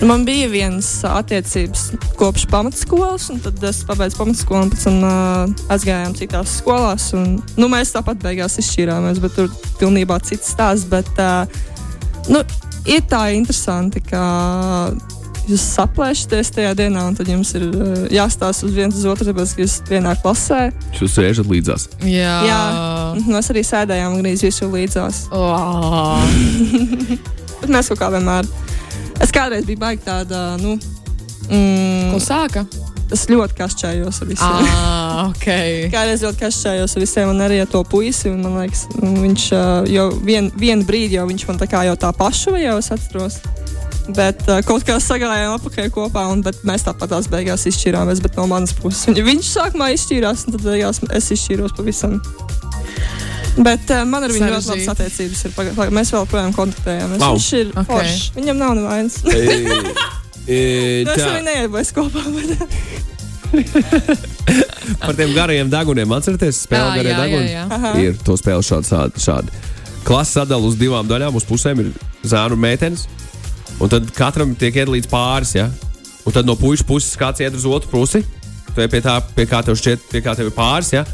Nu, 0.00 0.06
Man 0.06 0.24
bija 0.24 0.48
viens 0.48 1.04
attiecības 1.04 1.92
kopš 2.16 2.46
pamatskolas, 2.50 3.30
un 3.30 3.40
tad 3.40 3.64
es 3.64 3.80
pabeidzu 3.88 4.16
pamatskolu, 4.16 4.62
un 4.62 4.70
pēc 4.70 4.84
tam 4.84 4.98
uh, 5.02 5.72
aizgājām 5.72 6.14
citās 6.14 6.58
skolās. 6.58 7.12
Un, 7.14 7.42
nu, 7.56 7.68
mēs 7.68 7.96
tāpat 7.96 8.20
beigās 8.20 8.58
izšķīrāmies, 8.60 9.22
bet 9.24 9.34
tur 9.34 9.48
pilnībā 9.80 10.20
cits 10.20 10.52
stāsts. 10.52 10.84
Bet, 10.84 11.08
uh, 11.16 11.48
nu, 12.28 12.44
ir 12.84 13.08
tā 13.08 13.30
interesanti, 13.32 14.04
ka 14.04 14.92
jūs 15.46 15.62
saplēšaties 15.76 16.50
tajā 16.56 16.72
dienā, 16.78 17.04
un 17.10 17.16
tad 17.18 17.28
jums 17.30 17.52
ir 17.58 17.66
uh, 17.68 18.06
jāstāsta 18.12 18.66
uz 18.66 18.74
viens 18.76 18.96
uz 18.98 19.04
otru, 19.08 19.28
tāpēc, 19.30 19.54
ka 19.56 19.62
jūs 19.64 19.76
vienā 19.90 20.16
klasē. 20.22 20.60
Jūs 20.98 21.14
sēžat 21.18 21.50
līdzās. 21.50 21.88
Jā, 22.06 22.34
Jā. 22.48 22.60
Un 23.16 23.30
Mēs 23.36 23.52
arī 23.54 23.62
sēdējām 23.66 24.18
gandrīz 24.18 24.42
visu 24.46 24.70
līdzās. 24.72 25.26
Oh. 25.34 26.18
Bet 27.60 27.70
mēs 27.72 27.88
kaut 27.92 28.02
kā 28.02 28.10
vienmēr. 28.16 28.48
Es 29.22 29.32
kādreiz 29.32 29.64
biju 29.68 29.80
baigta 29.80 30.20
tāda, 30.20 30.42
nu, 30.60 30.76
mm, 31.48 32.12
Ko 32.12 32.20
sāka? 32.20 32.66
es 33.14 33.22
ļoti 33.30 33.54
kašķējos 33.54 34.16
ar 34.22 34.28
visiem. 34.28 34.66
Ah, 34.66 35.20
ok. 35.30 35.46
Kādreiz 35.94 36.24
ļoti 36.26 36.40
kašķējos 36.42 36.96
ar 36.98 37.04
visiem, 37.04 37.30
un 37.30 37.44
arī 37.44 37.60
ar 37.62 37.70
to 37.70 37.84
puisi. 37.86 38.32
un 38.32 38.42
Man 38.42 38.58
liekas, 38.64 38.86
nu, 38.98 39.12
viņš 39.22 39.44
jau 39.94 40.08
vien, 40.26 40.50
vienu 40.58 40.86
brīdi 40.88 41.16
jau 41.20 41.26
viņš 41.30 41.46
man 41.48 41.60
tā 41.62 41.68
kā 41.70 41.84
jau 41.86 41.94
tā 42.02 42.10
pašu 42.16 42.56
vai 42.56 42.64
jau 42.66 42.76
es 42.82 42.90
atceros. 42.94 43.38
Bet 44.14 44.42
uh, 44.46 44.60
kaut 44.66 44.84
kā 44.86 44.98
sagājām 45.02 45.56
apakaļ 45.56 45.88
kopā, 45.94 46.26
un 46.30 46.42
bet 46.46 46.60
mēs 46.68 46.84
tāpat 46.86 47.10
tās 47.10 47.26
beigās 47.32 47.66
izšķirāmies. 47.66 48.20
Bet 48.22 48.36
no 48.38 48.44
manas 48.50 48.74
puses 48.76 49.08
viņa, 49.08 49.24
viņš 49.26 49.48
sākumā 49.56 49.88
izšķīrās, 49.96 50.44
un 50.46 50.54
tad 50.54 50.66
beigās 50.68 51.02
es 51.18 51.30
izšķīros 51.34 51.74
pavisam. 51.78 52.20
Bet 53.56 53.88
uh, 53.90 54.04
man 54.06 54.26
ar 54.26 54.30
viņu 54.30 54.50
ļoti 54.52 54.70
labas 54.70 54.88
attiecības 54.92 55.44
ir. 55.48 55.56
Paga, 55.56 55.72
paga, 55.78 55.94
mēs 55.96 56.12
vēl 56.14 56.28
projām 56.30 56.54
kontaktējamies. 56.54 57.24
Au. 57.24 57.34
Viņš 57.34 57.50
ir 57.58 57.72
Ok. 57.72 57.80
okay. 57.82 57.90
foršs. 57.90 58.30
Viņam 58.38 58.62
nav 58.62 58.78
nevainas. 58.78 59.20
Es 60.46 61.08
tā, 61.08 61.24
arī 61.26 61.40
neierbaisu 61.42 61.94
kopā. 61.96 62.20
Bet... 62.30 62.60
par 65.02 65.16
tiem 65.18 65.32
garajiem 65.34 65.70
daguniem 65.70 66.12
atcerieties, 66.14 66.60
spēlē 66.68 66.84
Jā, 66.84 66.96
garie 67.00 67.10
jā, 67.10 67.16
jā, 67.16 67.24
daguni. 67.24 67.48
jā. 67.50 67.64
Aha. 67.74 67.90
Ir 67.98 68.20
to 68.22 68.36
spēle 68.38 68.62
šādi. 68.62 68.86
šādi, 68.92 69.24
šādi. 69.24 69.56
Klasa 70.06 70.44
sadalās 70.44 70.70
uz 70.70 70.78
divām 70.78 71.08
daļām. 71.10 71.34
Uz 71.34 71.46
pusēm 71.48 71.82
ir 71.82 71.90
zēnu 72.22 72.54
un 72.54 72.62
meitenes. 72.62 73.08
Un 73.80 73.90
tad 73.92 74.08
katram 74.16 74.54
tiek 74.58 74.74
iedalīts 74.82 75.10
pāris. 75.10 75.54
Ja? 75.58 75.68
Un 76.26 76.34
tad 76.34 76.46
no 76.48 76.56
puikas 76.58 76.84
puses 76.86 77.16
kāds 77.20 77.42
iet 77.44 77.54
uz 77.54 77.66
otru 77.68 77.90
pusi. 77.92 78.22
Tu 78.74 78.82
ej 78.84 78.88
pie 78.92 79.00
tā, 79.04 79.18
pie 79.36 79.46
kā 79.48 79.62
tev 79.64 79.76
šķiet, 79.78 80.08
pie 80.12 80.20
kā 80.24 80.34
tev 80.36 80.50
ir 80.50 80.56
pāris. 80.56 80.92
Ja? 80.96 81.04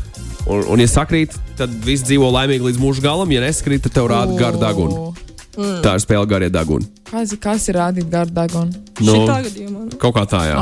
Un, 0.46 0.64
un, 0.74 0.80
ja 0.82 0.88
sakrīt, 0.90 1.34
tad 1.58 1.70
viss 1.86 2.02
dzīvo 2.08 2.30
laimīgi 2.34 2.64
līdz 2.70 2.80
mūža 2.82 3.04
galam. 3.04 3.30
Ja 3.34 3.42
nesakrīt, 3.44 3.84
tad 3.86 3.94
tev 3.98 4.08
rāda 4.10 4.34
garu 4.38 4.58
dagunu. 4.62 5.12
Tā 5.52 5.98
ir 5.98 6.00
spēle 6.00 6.24
garie 6.30 6.48
daguni. 6.48 6.86
Kas, 7.10 7.34
kas 7.42 7.66
ir 7.68 7.76
rādīt 7.76 8.06
gardu 8.10 8.32
degunu? 8.38 8.72
Nu, 8.72 9.04
Nu, 9.04 9.14
Šitā 9.18 9.34
gadījumā. 9.44 9.82
kaut 10.00 10.14
kā 10.16 10.22
tā, 10.30 10.40
jā. 10.48 10.56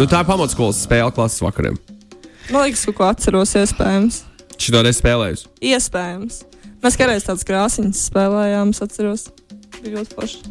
Nu, 0.00 0.08
tā 0.10 0.24
ir 0.24 0.26
pamatskolas 0.26 0.80
spēle 0.88 1.12
klases 1.14 1.42
vakariem. 1.44 1.76
Man 2.50 2.64
liekas, 2.66 2.82
kaut 2.88 2.96
ko 2.98 3.06
atceros, 3.06 3.52
iespējams. 3.60 4.22
Šito 4.58 4.82
nespēlējusi. 4.82 5.46
Iespējams. 5.70 6.40
Mēs 6.82 6.98
kādreiz 6.98 7.28
tādas 7.28 7.46
krāsiņas 7.46 8.02
spēlējām, 8.10 8.74
es 8.74 8.82
atceros. 8.82 9.28
Bija 9.84 10.00
ļoti 10.00 10.18
forši. 10.18 10.42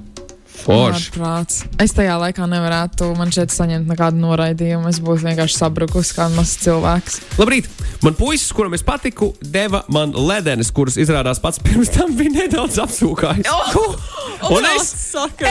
Forši. 0.61 1.09
ārprāts. 1.11 1.61
Es 1.81 1.95
tajā 1.97 2.17
laikā 2.21 2.45
nevarētu 2.49 3.11
man 3.17 3.31
šeit 3.33 3.53
saņemt 3.53 3.89
nekādu 3.89 4.21
noraidījumu. 4.21 4.89
Es 4.91 4.99
būtu 5.03 5.25
vienkārši 5.25 5.57
sabrukusi 5.57 6.17
kā 6.17 6.27
mazs 6.35 6.59
cilvēks. 6.65 7.21
Labrīt! 7.41 7.69
Man 8.01 8.15
puisis, 8.17 8.49
kuram 8.57 8.73
es 8.73 8.81
patiku, 8.85 9.31
deva 9.41 9.83
man 9.93 10.15
ledenes, 10.17 10.71
kuras 10.73 10.97
izrādās 11.01 11.41
pats 11.41 11.61
pirms 11.61 11.91
tam 11.93 12.15
bija 12.17 12.33
nedaudz 12.39 12.79
apsūkājis. 12.81 13.45
Un 14.51 14.67
es, 14.73 14.91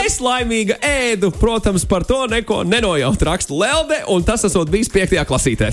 es 0.01 0.17
laimīgi 0.23 0.77
ēdu, 0.85 1.31
protams, 1.35 1.85
par 1.89 2.05
to 2.07 2.23
neko 2.31 2.61
nenojautu 2.67 3.27
rakstu 3.27 3.57
Lelde, 3.61 4.01
un 4.11 4.25
tas 4.27 4.45
esot 4.47 4.71
bijis 4.71 4.91
5. 4.93 5.17
klasītē. 5.29 5.71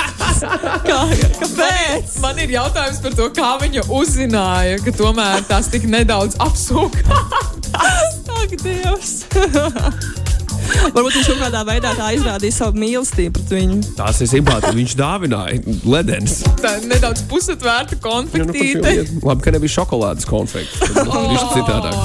kā, 0.88 1.00
kāpēc? 1.40 2.16
Man 2.24 2.42
ir 2.42 2.56
jautājums 2.56 3.02
par 3.04 3.18
to, 3.18 3.28
kā 3.36 3.52
viņa 3.62 3.86
uzzināja, 4.00 4.80
ka 4.84 4.94
tomēr 4.96 5.46
tās 5.50 5.70
tik 5.72 5.88
nedaudz 5.90 6.38
apsūka. 6.42 7.22
Ak, 8.40 8.58
Dievs! 8.64 9.24
Varbūt 10.94 11.16
viņš 11.18 11.28
kaut 11.32 11.40
kādā 11.44 11.60
veidā 11.68 11.90
tā 11.98 12.08
izrādīja 12.16 12.54
savu 12.56 12.78
mīlestību 12.80 13.32
pret 13.36 13.52
viņu. 13.56 13.78
Tās 13.98 14.20
ir 14.24 14.28
simpātijas. 14.30 14.76
Viņš 14.76 14.94
dāvināja 14.98 15.76
ledenes. 15.88 16.40
Tā 16.60 16.76
ir 16.80 16.86
nedaudz 16.90 17.24
pusatvērta 17.30 17.96
Nu, 17.96 18.00
nu, 18.00 18.06
konfektīte. 18.06 18.82
par- 18.84 19.30
Labi, 19.30 19.44
ka 19.46 19.54
nebija 19.56 19.74
šokolādes 19.78 20.28
konfekts. 20.28 20.78
Tad 20.80 21.10
Viņš 21.10 21.42
ir 21.42 21.50
citādāk. 21.56 21.96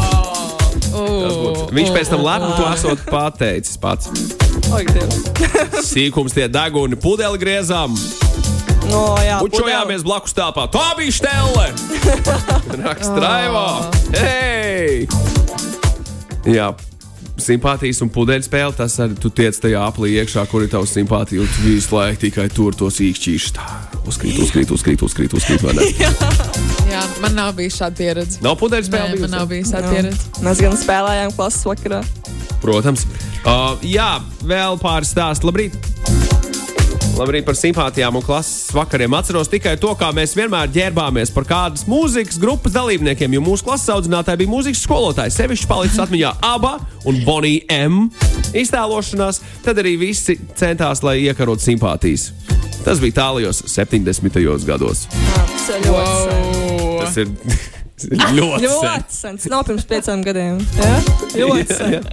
Tas 0.96 1.36
būtu- 1.36 1.70
Viņš 1.76 1.90
pēc 1.96 2.12
tam 2.14 2.22
lepni 2.26 2.52
to 2.56 2.68
esot 2.74 3.06
pateicis 3.12 3.78
pats. 3.78 4.10
Sīkums 5.92 6.34
tie 6.36 6.48
deguni, 6.52 6.96
pudeli 7.00 7.38
griezām. 7.42 7.96
No, 8.90 9.16
jā, 9.18 9.40
Pučojāmies 9.42 10.04
blakus 10.06 10.34
telpā. 10.38 10.68
Tā 10.72 10.92
bija 11.00 11.14
stēle! 11.16 11.68
Raksta 12.86 13.18
Raivo! 13.18 13.66
Hei! 14.14 15.08
Jā. 16.46 16.70
Simpātijas 17.36 18.00
un 18.06 18.10
pudeļu 18.16 18.46
spēle, 18.48 18.72
tas 18.78 18.94
arī 19.04 19.18
tu 19.20 19.30
tiec 19.36 19.58
tajā 19.60 19.82
aplī 19.84 20.14
iekšā, 20.22 20.46
kur 20.48 20.64
ir 20.64 20.70
tavs 20.72 20.94
simpātija. 20.96 21.42
un 21.44 21.50
Tu 21.52 21.66
visu 21.68 21.96
laiku 21.98 22.22
tikai 22.22 22.46
tur 22.54 22.76
tos 22.80 23.02
īkšķīšus. 23.04 23.56
Tā, 23.58 23.66
Uzkrīt, 24.06 24.38
uzkrīt, 24.40 24.70
uzkrīt, 24.72 25.02
uzkrīt, 25.02 25.34
uzkrīt. 25.34 25.64
vai 25.66 25.74
ne? 25.74 25.88
Jā, 26.94 27.02
man 27.24 27.34
nav 27.36 27.56
bijis 27.58 27.80
šāda 27.82 27.98
pieredze. 27.98 28.40
Nav 28.46 28.56
pudeļu 28.62 28.86
spēle. 28.88 29.20
man 29.26 29.34
nav 29.34 29.48
bijusi? 29.50 29.66
bijis 29.66 29.74
šāda 29.74 29.90
Jā. 29.90 29.94
pieredze. 29.96 30.46
Mēs 30.46 30.62
gan 30.64 30.78
spēlējām 30.80 31.36
klases 31.36 31.66
vakarā. 31.68 32.04
Protams. 32.62 33.04
Uh, 33.46 33.76
jā, 33.86 34.12
vēl 34.46 34.78
pāris 34.82 35.12
stāstu. 35.16 35.50
Labrīt! 35.50 35.76
Labrīt 37.16 37.46
par 37.48 37.56
simpātijām 37.56 38.18
un 38.20 38.24
klases 38.26 38.74
vakariem. 38.76 39.14
Atceros 39.16 39.48
tikai 39.48 39.78
to, 39.80 39.94
kā 39.96 40.10
mēs 40.16 40.34
vienmēr 40.36 40.68
ģērbāmies 40.76 41.30
par 41.32 41.46
kādas 41.48 41.86
mūzikas 41.88 42.36
grupas 42.42 42.74
dalībniekiem, 42.76 43.38
jo 43.38 43.44
mūsu 43.46 43.64
klases 43.64 43.94
audzinātāji 43.94 44.42
bija 44.42 44.52
mūzikas 44.52 44.82
skolotāji. 44.84 45.32
Sevišķi 45.38 45.70
palicis 45.70 46.02
atmiņā 46.04 46.34
Aba 46.44 46.74
un 47.08 47.22
Bonija 47.24 47.64
M. 47.88 48.10
iztēlošanās. 48.52 49.40
Tad 49.64 49.80
arī 49.80 49.96
visi 50.02 50.36
centās, 50.60 51.06
lai 51.08 51.22
iekarotu 51.24 51.64
simpātijas. 51.70 52.34
Tas 52.84 53.00
bija 53.00 53.22
tālajos 53.22 53.64
70. 53.72 54.44
gados. 54.68 55.08
Ļoti 55.88 56.12
sen. 56.28 56.52
Tas 57.00 57.18
ir 57.24 57.32
ļoti 58.38 58.60
sen. 58.60 58.66
Ļoti 58.66 59.16
sen. 59.16 59.38
Tas 59.40 59.52
nav 59.54 59.62
pirms 59.68 59.86
pieciem 59.88 60.24
gadiem. 60.26 60.58
Jā? 60.80 60.96
Ļoti 61.36 61.78
sen. 61.78 62.08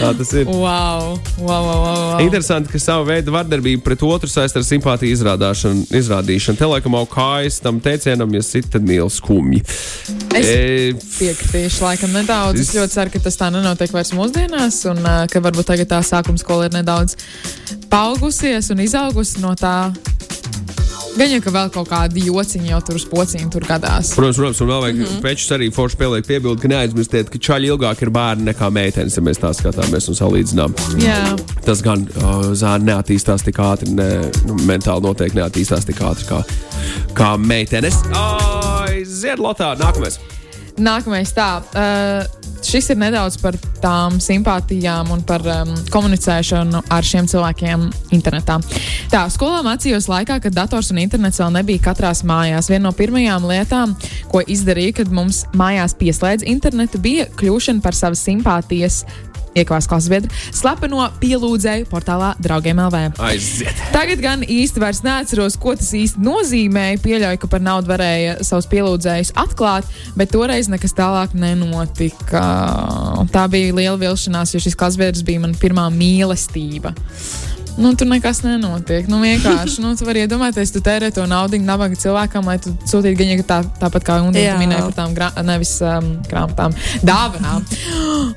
Tā 0.00 0.08
tas 0.18 0.30
ir. 0.34 0.48
Wow, 0.48 1.18
wow, 1.38 1.46
wow, 1.46 1.66
wow, 1.68 1.82
wow. 1.84 2.22
Interesanti, 2.24 2.72
ka 2.72 2.80
savu 2.82 3.04
veidu 3.10 3.34
vardarbību 3.34 3.84
pret 3.86 4.02
otru 4.06 4.30
saist 4.32 4.56
ar 4.58 4.64
simpātiju 4.66 5.14
izrādāšanu, 5.14 5.84
izrādīšanu. 6.00 6.58
Te 6.58 6.68
laikam 6.72 6.96
jau 6.98 7.04
kājas 7.12 7.60
tam 7.62 7.78
teicienam, 7.84 8.32
ja 8.34 8.42
sit, 8.46 8.70
tad 8.72 8.86
mīl 8.88 9.10
skumji. 9.12 9.60
Es 10.34 10.48
E, 10.50 10.94
piekritīšu, 10.96 11.84
laikam, 11.84 12.16
nedaudz. 12.16 12.58
Es 12.64 12.70
Es- 12.72 12.76
ļoti 12.80 12.96
ceru, 12.96 13.14
ka 13.14 13.22
tas 13.28 13.38
tā 13.38 13.50
nenotiek 13.54 13.92
vairs 13.94 14.14
mūsdienās, 14.16 14.80
un 14.90 15.04
uh, 15.04 15.22
ka 15.30 15.44
varbūt 15.44 15.70
tagad 15.74 15.92
tā 15.92 16.00
sākuma 16.06 16.40
skola 16.40 16.66
ir 16.70 16.74
nedaudz 16.80 17.14
paaugusies 17.92 18.72
un 18.74 18.80
izaugusi 18.86 19.42
no 19.44 19.52
tā. 19.58 19.76
Gan 21.18 21.32
jau, 21.32 21.40
ka 21.42 21.52
vēl 21.54 21.70
kaut 21.74 21.88
kādi 21.90 22.22
jociņi 22.28 22.70
jau 22.70 22.80
tur 22.86 22.98
uz 23.00 23.04
pociņu 23.10 23.50
tur 23.52 23.66
gadās. 23.66 24.12
Protams, 24.16 24.38
protams, 24.38 24.62
un 24.62 24.70
vēl 24.70 24.82
vajag 24.84 24.96
mm. 24.96 25.04
-hmm. 25.08 25.22
pečus 25.24 25.54
arī 25.56 25.70
forši 25.74 26.00
pielikt 26.00 26.28
piebildi, 26.30 26.62
ka 26.62 26.70
neaizmirstiet, 26.70 27.30
ka 27.32 27.42
čaļi 27.48 27.72
ilgāk 27.74 28.02
ir 28.02 28.12
bērni 28.14 28.48
nekā 28.50 28.70
meitenes, 28.70 29.16
ja 29.18 29.24
mēs 29.26 29.42
tā 29.42 29.52
skatāmies 29.56 30.08
un 30.08 30.18
salīdzinām. 30.18 30.74
Jā, 31.02 31.36
Tas 31.66 31.82
gan 31.82 32.06
uh, 32.08 32.50
zāle 32.56 32.86
neattīstās 32.86 33.44
tik 33.44 33.58
ātri, 33.62 33.92
ne, 33.94 34.10
nu, 34.46 34.58
mentāli 34.66 35.04
noteikti 35.04 35.38
neattīstās 35.40 35.86
tik 35.86 36.00
ātri 36.00 36.28
kā, 36.30 36.42
kā 37.14 37.36
meitenes. 37.36 38.02
Ai, 38.16 39.04
Ziedlotā, 39.04 39.74
nākamais. 39.80 40.20
Nākamais 40.84 41.32
tā. 41.36 41.50
Uh, 41.74 42.40
šis 42.64 42.90
ir 42.92 42.98
nedaudz 43.00 43.38
par 43.40 43.56
tām 43.80 44.18
simpātijām 44.22 45.10
un 45.14 45.22
par 45.26 45.44
um, 45.48 45.72
komunicēšanu 45.92 46.82
ar 46.92 47.06
šiem 47.06 47.28
cilvēkiem 47.30 47.86
internetā. 48.16 48.58
Tā, 49.12 49.24
skolā 49.32 49.62
mācījos 49.66 50.10
laikā, 50.10 50.40
kad 50.44 50.56
dators 50.56 50.90
un 50.92 51.00
internets 51.02 51.40
vēl 51.40 51.54
nebija 51.56 51.86
katrās 51.90 52.22
mājās. 52.26 52.68
Viena 52.70 52.88
no 52.88 52.94
pirmajām 52.96 53.48
lietām, 53.48 53.96
ko 54.30 54.44
izdarīju, 54.44 54.98
kad 55.00 55.14
mums 55.14 55.44
mājās 55.56 55.96
pieslēdz 56.00 56.46
internetu, 56.50 57.00
bija 57.02 57.28
kļūšana 57.40 57.84
par 57.84 57.96
savas 57.96 58.22
simpātijas 58.26 59.02
iekavās 59.58 59.88
klases 59.90 60.10
biedri, 60.12 60.30
slepeno 60.54 61.06
pielūdzēju 61.22 61.88
portālā 61.90 62.32
draugiem 62.42 62.80
LV. 62.86 63.02
Aiziet! 63.30 63.82
Tagad 63.94 64.22
gan 64.22 64.44
īsti 64.46 64.82
vairs 64.82 65.02
neatceros, 65.06 65.58
ko 65.60 65.74
tas 65.78 65.90
īsti 65.96 66.22
nozīmēja. 66.24 67.00
Pieļauju, 67.04 67.42
ka 67.42 67.50
par 67.50 67.64
naudu 67.64 67.90
varēja 67.90 68.38
savus 68.46 68.68
pielūdzējus 68.70 69.34
atklāt, 69.40 69.88
bet 70.18 70.32
toreiz 70.34 70.70
nekas 70.72 70.94
tālāk 70.96 71.34
nenotika. 71.38 72.44
Tā 73.34 73.46
bija 73.52 73.74
liela 73.76 73.98
vilšanās, 74.00 74.54
jo 74.54 74.62
šis 74.62 74.78
klases 74.78 75.00
biedrs 75.00 75.26
bija 75.26 75.42
mana 75.42 75.58
pirmā 75.60 75.88
mīlestība. 75.94 76.94
Nu, 77.80 77.94
tur 77.96 78.10
nekas 78.10 78.42
nenotiek. 78.44 79.06
Nu, 79.08 79.22
vienkārši, 79.24 79.80
nu, 79.80 79.94
tu 79.96 80.04
vari 80.04 80.26
iedomāties, 80.26 80.72
tu 80.74 80.82
tērē 80.84 81.08
to 81.16 81.24
naudu 81.28 81.56
nabaga 81.64 81.96
cilvēkam, 81.96 82.44
lai 82.50 82.58
tu 82.60 82.74
sūtītu 82.84 83.16
viņu 83.22 83.46
tā, 83.48 83.62
tāpat 83.80 84.04
kā 84.04 84.18
un 84.20 84.34
tu 84.36 84.42
minēji 84.60 84.82
par 84.90 84.96
tām 84.98 85.14
gra- 85.16 85.32
nevis 85.46 85.72
um, 85.80 86.10
grāmatām, 86.28 86.74
dāvanām. 87.06 87.64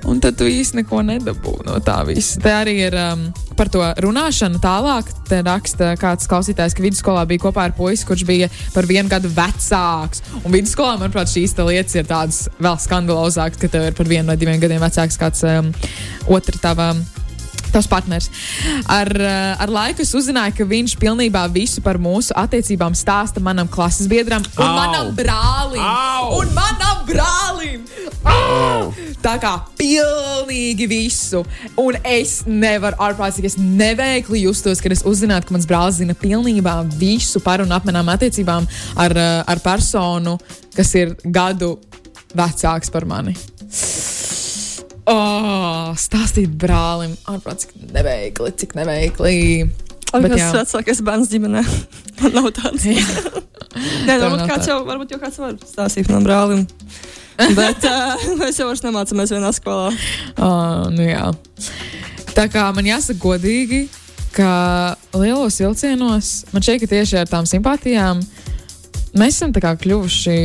Un 0.08 0.22
tad 0.24 0.38
tu 0.40 0.48
īsti 0.48 0.80
neko 0.80 1.02
nedabū 1.10 1.58
no 1.68 1.76
tā 1.84 2.00
visa. 2.08 2.40
Te 2.44 2.54
arī 2.56 2.78
ir 2.88 2.96
um, 3.00 3.26
par 3.60 3.68
to 3.74 3.84
runāšanu 4.06 4.62
tālāk. 4.64 5.12
Te 5.28 5.42
raksta 5.46 5.94
kāds 6.00 6.28
klausītājs, 6.32 6.76
ka 6.78 6.84
vidusskolā 6.86 7.26
bija 7.28 7.44
kopā 7.46 7.68
ar 7.68 7.76
puisi, 7.76 8.06
kurš 8.08 8.24
bija 8.28 8.50
par 8.74 8.88
vienu 8.90 9.12
gadu 9.12 9.32
vecāks. 9.34 10.24
Un 10.44 10.56
vidusskolā, 10.56 10.96
manuprāt, 11.02 11.32
šīs 11.32 11.56
lietas 11.60 12.00
ir 12.00 12.08
tādas 12.10 12.46
vēl 12.64 12.80
skandalozākas, 12.80 13.60
ka 13.60 13.72
tev 13.76 13.90
ir 13.90 13.98
par 13.98 14.08
vienu 14.08 14.32
vai 14.32 14.38
diviem 14.40 14.62
gadiem 14.64 14.84
vecāks 14.84 15.20
kāds 15.20 15.44
um, 15.48 15.74
otra 16.32 16.60
tava. 16.64 16.94
Tavs 17.74 17.90
partners. 17.90 18.30
Ar, 18.86 19.10
uh, 19.18 19.62
ar 19.64 19.72
laiku 19.74 20.04
es 20.06 20.14
uzzināju, 20.14 20.54
ka 20.60 20.68
viņš 20.70 20.94
pilnībā 21.02 21.48
visu 21.54 21.82
par 21.82 21.98
mūsu 22.02 22.36
attiecībām 22.38 22.94
stāsta 22.98 23.42
manam 23.42 23.70
klases 23.72 24.06
biedram 24.12 24.46
un 24.46 24.68
Au! 24.68 24.76
manam 24.78 25.10
brālim. 25.18 25.82
Au! 25.82 26.28
Un 26.38 26.54
manam 26.54 27.02
brālim! 27.08 27.82
Au! 28.30 28.92
Tā 29.24 29.34
kā 29.42 29.56
pilnīgi 29.80 30.86
visu. 30.92 31.42
Un 31.82 31.98
es 32.06 32.42
nevaru 32.46 33.00
ārprātīgi, 33.08 33.54
es 33.54 33.58
neveikli 33.58 34.44
justos, 34.44 34.84
kad 34.84 34.94
es 34.94 35.02
uzzinātu, 35.10 35.50
ka 35.50 35.58
mans 35.58 35.68
brālis 35.70 35.98
zina 36.04 36.14
pilnībā 36.14 36.78
visu 37.00 37.42
par 37.42 37.66
un 37.66 37.74
ap 37.74 37.90
manām 37.90 38.14
attiecībām 38.14 38.70
ar, 39.02 39.18
uh, 39.18 39.42
ar 39.50 39.66
personu, 39.66 40.38
kas 40.78 40.94
ir 41.00 41.18
gadu 41.26 41.80
vecāks 42.38 42.94
par 42.94 43.10
mani. 43.10 43.34
Oh, 45.10 45.92
stāstīt 46.00 46.54
brālim, 46.60 47.18
ārprāt, 47.28 47.66
cik 47.66 47.74
neveikli, 47.92 48.52
cik 48.60 48.76
neveikli. 48.78 49.40
Bet 50.14 50.30
Tas 50.30 50.40
ir 50.40 50.60
vecākais 50.60 51.02
bērns 51.04 51.32
ģimenē. 51.32 51.64
Man 52.22 52.36
nav 52.38 52.52
tāds. 52.56 52.86
Nē, 52.86 54.16
nu, 54.22 54.30
nav 54.30 54.46
kāds 54.48 54.70
jau, 54.70 54.78
varbūt 54.88 55.16
jau 55.16 55.20
kāds 55.20 55.40
var 55.42 55.58
stāstīt 55.66 56.12
manam 56.12 56.28
brālim. 56.28 56.62
Bet 57.58 57.84
uh, 57.90 58.22
mēs 58.40 58.60
jau 58.62 58.70
vairs 58.70 58.84
nemācāmies 58.86 59.34
vienā 59.34 59.50
skolā. 59.56 59.90
Oh, 60.38 60.86
nu 60.94 61.08
jā. 61.08 61.32
Tā 62.38 62.46
kā 62.54 62.68
man 62.74 62.86
jāsaka 62.86 63.20
godīgi, 63.22 63.88
ka 64.34 64.52
lielos 65.18 65.60
vilcienos 65.62 66.32
man 66.54 66.66
ka 66.66 66.90
tieši 66.90 67.20
ar 67.22 67.30
tām 67.30 67.50
simpātijām 67.50 68.22
mēs 69.18 69.38
esam 69.38 69.54
kļuvuši 69.54 70.38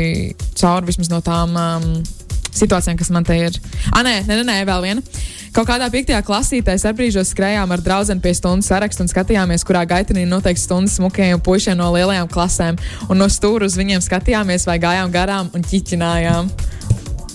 cauri 0.60 0.90
vismaz 0.90 1.12
no 1.12 1.20
tām 1.24 1.56
um, 1.56 1.86
situācijām, 2.54 2.98
kas 2.98 3.10
man 3.14 3.26
te 3.26 3.36
ir. 3.38 3.58
Ah, 3.92 4.02
nē, 4.06 4.22
nē, 4.28 4.40
nē, 4.46 4.62
vēl 4.68 4.86
viena. 4.86 5.04
Kaut 5.56 5.68
kādā 5.70 5.88
piektajā 5.90 6.20
klasītē 6.26 6.76
ar 6.76 6.96
brīžos 6.96 7.32
skrējām 7.32 7.72
ar 7.72 7.82
draugu 7.82 8.18
pie 8.22 8.34
stundu 8.36 8.66
sarakstu 8.66 9.04
un 9.04 9.10
skatījāmies, 9.10 9.64
kurā 9.66 9.84
gaitenī 9.88 10.26
noteikti 10.28 10.62
stundas 10.62 10.98
smukajiem 10.98 11.40
puišiem 11.44 11.78
no 11.80 11.88
lielajām 11.94 12.28
klasēm. 12.30 12.78
Un 13.08 13.18
no 13.22 13.30
stūra 13.32 13.66
uz 13.66 13.78
viņiem 13.78 14.04
skatījāmies 14.04 14.68
vai 14.68 14.78
gājām 14.82 15.14
garām 15.14 15.50
un 15.56 15.64
ķiķinājām. 15.64 16.52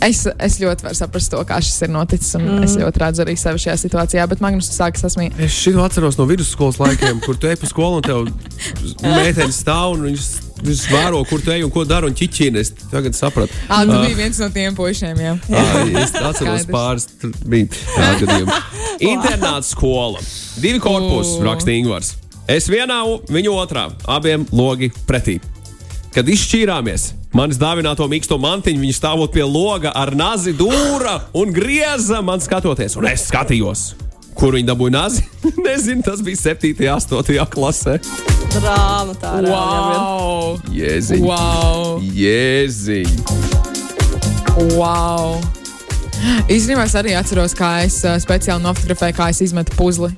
Es, 0.04 0.26
es 0.28 0.58
ļoti 0.60 0.84
varu 0.84 0.98
saprast 0.98 1.32
to, 1.32 1.40
kā 1.48 1.62
šis 1.64 1.86
ir 1.86 1.92
noticis, 1.94 2.34
mm. 2.36 2.64
es 2.66 2.74
ļoti 2.76 3.02
redzu 3.06 3.24
arī 3.24 3.36
sevi 3.40 3.62
šajā 3.64 3.78
situācijā. 3.86 4.26
Bet 4.28 4.42
Magnus 4.44 4.72
sākas 4.76 5.06
esmu. 5.08 5.30
Es 5.40 5.56
šo 5.56 5.78
atceros 5.86 6.20
no 6.20 6.28
vidusskolas 6.28 6.80
laikiem, 6.82 7.22
kur 7.24 7.40
tu 7.40 7.48
ej 7.48 7.56
pa 7.62 7.70
skolu 7.70 8.02
un 8.02 8.08
tev 8.08 8.28
meitene 9.20 9.54
stāv 9.56 9.96
un 9.96 10.10
viņas, 10.10 10.28
viņas 10.62 10.84
vēro, 10.92 11.22
kur 11.30 11.42
tu 11.44 11.54
ej 11.54 11.64
un 11.66 11.72
ko 11.74 11.84
dara 11.88 12.10
un 12.10 12.16
ķiķina. 12.18 12.62
Es 12.62 12.74
tagad 12.92 13.18
sapratu. 13.18 13.56
Ah, 13.68 13.86
tu 13.88 13.96
biji 14.04 14.18
viens 14.20 14.42
no 14.44 14.50
tiem 14.54 14.76
puišiem, 14.78 15.24
jā. 15.24 15.38
Ā, 15.50 15.64
Es 16.04 16.14
atceros 16.20 16.68
pāris 16.70 17.08
gadījumi. 17.22 18.60
Internāta 19.14 19.66
skola. 19.68 20.22
Divi 20.62 20.82
korpusi, 20.84 21.40
raksta 21.46 21.74
Ingūns. 21.74 22.14
Es 22.52 22.68
vienā, 22.68 23.00
viņu 23.32 23.56
otrā, 23.56 23.88
abiem 24.12 24.46
logi 24.52 24.92
pretī. 25.08 25.40
Kad 26.14 26.28
izšķīrāmies, 26.30 27.08
manis 27.34 27.58
dāvināto 27.58 28.06
mīksto 28.12 28.38
mantiņu, 28.38 28.84
viņa 28.84 28.96
stāvot 29.00 29.32
pie 29.34 29.46
loga 29.48 29.90
ar 29.98 30.12
nazi 30.14 30.54
dūra 30.54 31.16
un 31.40 31.54
grieza 31.56 32.20
man 32.22 32.44
skatoties. 32.44 33.00
Un 33.00 33.08
es 33.10 33.24
skatījos, 33.32 33.94
kur 34.38 34.58
viņa 34.58 34.72
dabūja 34.72 34.96
nazi. 34.96 35.24
Nezinu, 35.66 36.04
tas 36.06 36.22
bija 36.26 36.42
7. 36.54 36.74
un 36.80 36.86
8. 37.00 37.50
klasē. 37.54 37.98
Drāma 38.54 39.16
tā 39.18 39.34
ir. 39.42 39.50
Wow! 39.50 40.60
Jēziņ. 40.74 41.26
Wow! 41.26 42.00
Jēziņ. 42.04 43.12
wow. 44.78 45.38
Īstenībā 46.52 46.86
es 46.88 46.94
arī 46.96 47.16
atceros, 47.18 47.56
kā 47.58 47.82
es 47.84 47.98
uh, 48.06 48.16
speciāli 48.22 48.64
nofotografēju, 48.64 49.18
kā 49.18 49.32
es 49.34 49.42
izmetu 49.44 49.76
puzli. 49.80 50.12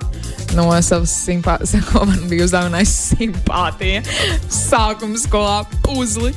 No 0.55 0.67
savas 0.85 1.11
simpātijas, 1.25 1.73
ko 1.89 2.05
man 2.07 2.27
bija 2.31 2.45
uzdāvinājis 2.45 2.93
simpātija. 3.15 4.03
Sākuma 4.51 5.19
skolā 5.19 5.63
puzli. 5.85 6.31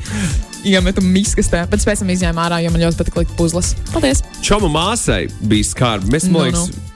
Iemetu 0.67 1.05
miskastē, 1.05 1.63
bet 1.71 1.85
pēc 1.87 2.03
tam 2.03 2.11
izņēmu 2.15 2.43
ārā, 2.43 2.59
jo 2.65 2.73
man 2.75 2.83
ļoti 2.83 2.99
patīk 2.99 3.21
likt 3.21 3.37
puzles. 3.39 3.75
Paldies! 3.93 4.25
Čoma 4.43 4.71
māsai 4.73 5.27
bija 5.39 5.69
skarbi. 5.69 6.11
Mēs, 6.17 6.27
Nu, 6.27 6.39
man 6.39 6.49
liekas, 6.49 6.88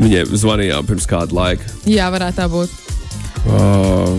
viņai 0.00 0.24
zvanījām 0.32 0.88
pirms 0.88 1.08
kāda 1.10 1.36
laika. 1.36 1.76
Jā, 1.88 2.08
varētu 2.14 2.40
tā 2.40 2.48
būt. 2.52 2.74
Uh, 3.46 4.16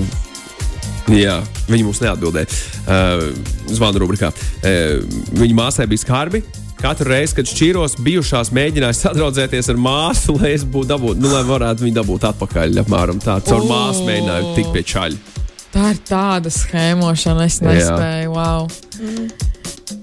jā, 1.12 1.40
viņa 1.68 1.88
mums 1.88 2.04
neatbildēja. 2.04 2.48
Uh, 2.88 3.28
Zvanu 3.74 4.04
rubrikā. 4.06 4.32
Uh, 4.62 5.04
viņa 5.38 5.58
māsai 5.58 5.90
bija 5.90 6.06
skarbi. 6.06 6.44
Katru 6.78 7.10
reizi, 7.10 7.34
kad 7.40 7.50
šķīros, 7.50 7.96
bijušās 8.06 8.52
mēģināja 8.54 9.00
sadraudzēties 9.00 9.72
ar 9.74 9.80
māsu, 9.82 10.36
lai 10.38 10.52
es 10.54 10.62
būtu 10.62 10.92
dabūjis, 10.92 11.18
nu, 11.24 11.32
lai 11.34 11.42
varētu 11.48 11.88
viņu 11.88 11.98
dabūt 11.98 12.28
atpakaļ. 12.30 12.78
Apmēram 12.84 13.22
tā, 13.24 13.40
caur 13.48 13.66
O. 13.66 13.70
māsu 13.72 14.06
mēģināju 14.06 14.54
tikt 14.60 14.72
pie 14.76 14.86
čaļa. 14.94 15.36
Tā 15.74 15.90
ir 15.96 16.00
tāda 16.06 16.54
schēmošana, 16.54 17.50
es 17.50 17.60
nespēju. 17.66 18.34
Wow. 18.38 18.70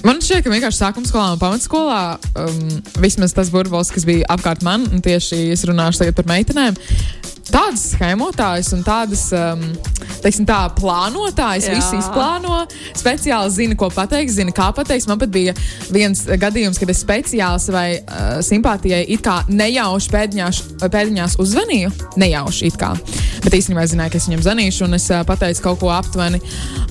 Man 0.04 0.20
šķiet, 0.20 0.42
ka 0.44 0.52
vienkārši 0.52 0.76
sākuma 0.82 1.08
skolā 1.08 1.30
un 1.32 1.40
pamatskolā 1.40 2.00
um, 2.36 2.58
vismaz 3.00 3.32
tas 3.32 3.48
burbulis, 3.52 3.88
kas 3.94 4.04
bija 4.04 4.26
apkārt 4.34 4.60
man, 4.66 4.84
un 4.92 5.00
tieši 5.04 5.46
es 5.54 5.64
runāšu 5.64 6.02
tagad 6.02 6.18
par 6.18 6.28
meitenēm. 6.28 6.76
Tādas 7.44 7.82
schēmotājas 7.92 8.70
un 8.72 8.82
tādas, 8.86 9.26
um, 9.36 9.62
teiksim, 10.24 10.46
tā 10.48 10.62
plānotājas, 10.78 11.68
Jā. 11.68 11.74
visu 11.76 11.98
izplāno, 12.00 12.62
speciāli 12.96 13.52
zina, 13.52 13.76
ko 13.78 13.90
pateikt, 13.92 14.32
zina, 14.32 14.54
kā 14.54 14.70
pateikt. 14.74 15.08
Man 15.10 15.20
pat 15.20 15.32
bija 15.34 15.52
viens 15.92 16.24
gadījums, 16.24 16.80
kad 16.80 16.90
es 16.90 17.02
speciāli 17.04 17.60
savai 17.60 17.86
uh, 18.00 18.38
simpātijai 18.44 19.02
it 19.12 19.24
kā 19.26 19.42
nejauši 19.50 20.12
pēdiņās, 20.14 20.62
pēdiņās 20.86 21.36
uzzvanīju. 21.44 21.92
Nejauši 22.20 22.70
it 22.70 22.80
kā. 22.80 22.94
Bet 23.44 23.58
īstenībā 23.58 23.84
es 23.84 23.92
zināju, 23.92 24.14
ka 24.14 24.20
es 24.22 24.28
viņam 24.30 24.44
zvanīšu, 24.46 24.86
un 24.88 24.96
es 24.96 25.10
uh, 25.12 25.20
pateicu 25.28 25.66
kaut 25.66 25.82
ko 25.82 25.92
aptuveni. 25.92 26.40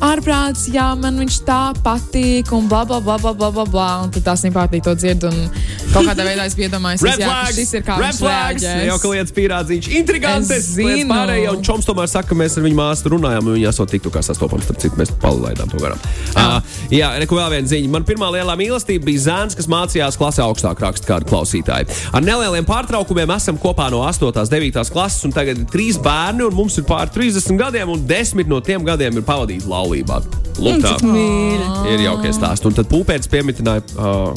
Ārprāts, 0.06 0.68
jā, 0.70 0.92
man 1.00 1.18
viņš 1.24 1.40
tā 1.48 1.62
patīk, 1.82 2.54
un 2.54 2.70
bla, 2.70 2.84
bla, 2.86 3.02
bla, 3.02 3.18
bla, 3.18 3.34
bla, 3.34 3.50
bla, 3.56 3.66
bla. 3.66 3.90
Un 4.06 4.14
tad 4.14 4.28
tā 4.30 4.38
simpātija 4.38 4.86
to 4.86 4.96
dzird, 5.00 5.26
un 5.32 5.50
kaut 5.94 6.06
kādā 6.12 6.28
veidā 6.28 6.46
es 6.46 6.58
iedomājos, 6.60 7.02
Red 7.08 7.24
jā, 7.24 7.34
ka 7.34 7.58
šis 7.58 7.74
ir 7.80 7.86
kā 7.88 7.98
Red 7.98 8.12
viņš 8.12 8.22
flags! 8.22 8.68
reaģēs. 8.68 8.88
Jau 8.92 9.00
ka 9.02 9.14
lietas 9.16 9.36
pierādzīts. 9.40 9.92
Intrigantes! 9.98 10.43
Es 10.44 10.70
lietas 10.78 11.00
zinu. 11.00 11.10
Pārējie, 11.14 11.48
un 11.54 11.64
Čoms 11.66 11.88
tomēr 11.88 12.10
saka, 12.12 12.30
ka 12.32 12.38
mēs 12.40 12.58
ar 12.58 12.66
viņu 12.66 12.78
māsu 12.78 13.12
runājām, 13.14 13.48
un 13.48 13.58
viņa 13.58 13.72
esot 13.72 13.92
tiktu 13.94 14.12
kā 14.14 14.24
sastopams. 14.26 14.66
Starp 14.68 14.82
citu, 14.84 15.00
mēs 15.00 15.12
palaidām 15.24 15.72
to 15.72 15.82
garām. 15.82 16.02
Uh, 16.34 16.60
jā, 16.94 17.12
reku 17.22 17.38
vēl 17.38 17.52
viena 17.56 17.72
ziņa. 17.72 17.92
Man 17.94 18.08
pirmā 18.08 18.30
lielā 18.36 18.56
mīlestība 18.60 19.08
bija 19.10 19.26
zēns, 19.28 19.58
kas 19.60 19.70
mācījās 19.72 20.18
klasē 20.20 20.46
augstāk 20.46 20.84
raksta 20.84 21.10
kādu 21.10 21.30
klausītāju. 21.32 21.90
Ar 22.14 22.26
nelieliem 22.26 22.68
pārtraukumiem 22.68 23.34
esam 23.36 23.60
kopā 23.62 23.90
no 23.94 24.04
8. 24.08 24.30
un 24.30 24.54
9. 24.54 24.86
klases, 24.94 25.26
un 25.28 25.36
tagad 25.36 25.60
ir 25.64 25.68
trīs 25.72 26.00
bērni, 26.04 26.46
un 26.48 26.56
mums 26.58 26.78
ir 26.80 26.88
pār 26.90 27.12
30 27.14 27.60
gadiem, 27.60 27.94
un 27.94 28.08
10 28.10 28.48
no 28.52 28.62
tiem 28.64 28.86
gadiem 28.88 29.20
ir 29.20 29.28
pavadīti 29.28 29.70
laulībā. 29.70 30.22
Lūk, 30.62 30.84
tā 30.84 30.96
Cik 30.96 31.08
mīļi. 31.10 31.70
ir 31.94 32.06
jaukie 32.06 32.34
stāsti. 32.36 32.70
Un 32.70 32.78
tad 32.78 32.90
pūpēdis 32.92 33.32
piemitināja 33.32 33.86
uh, 33.98 34.34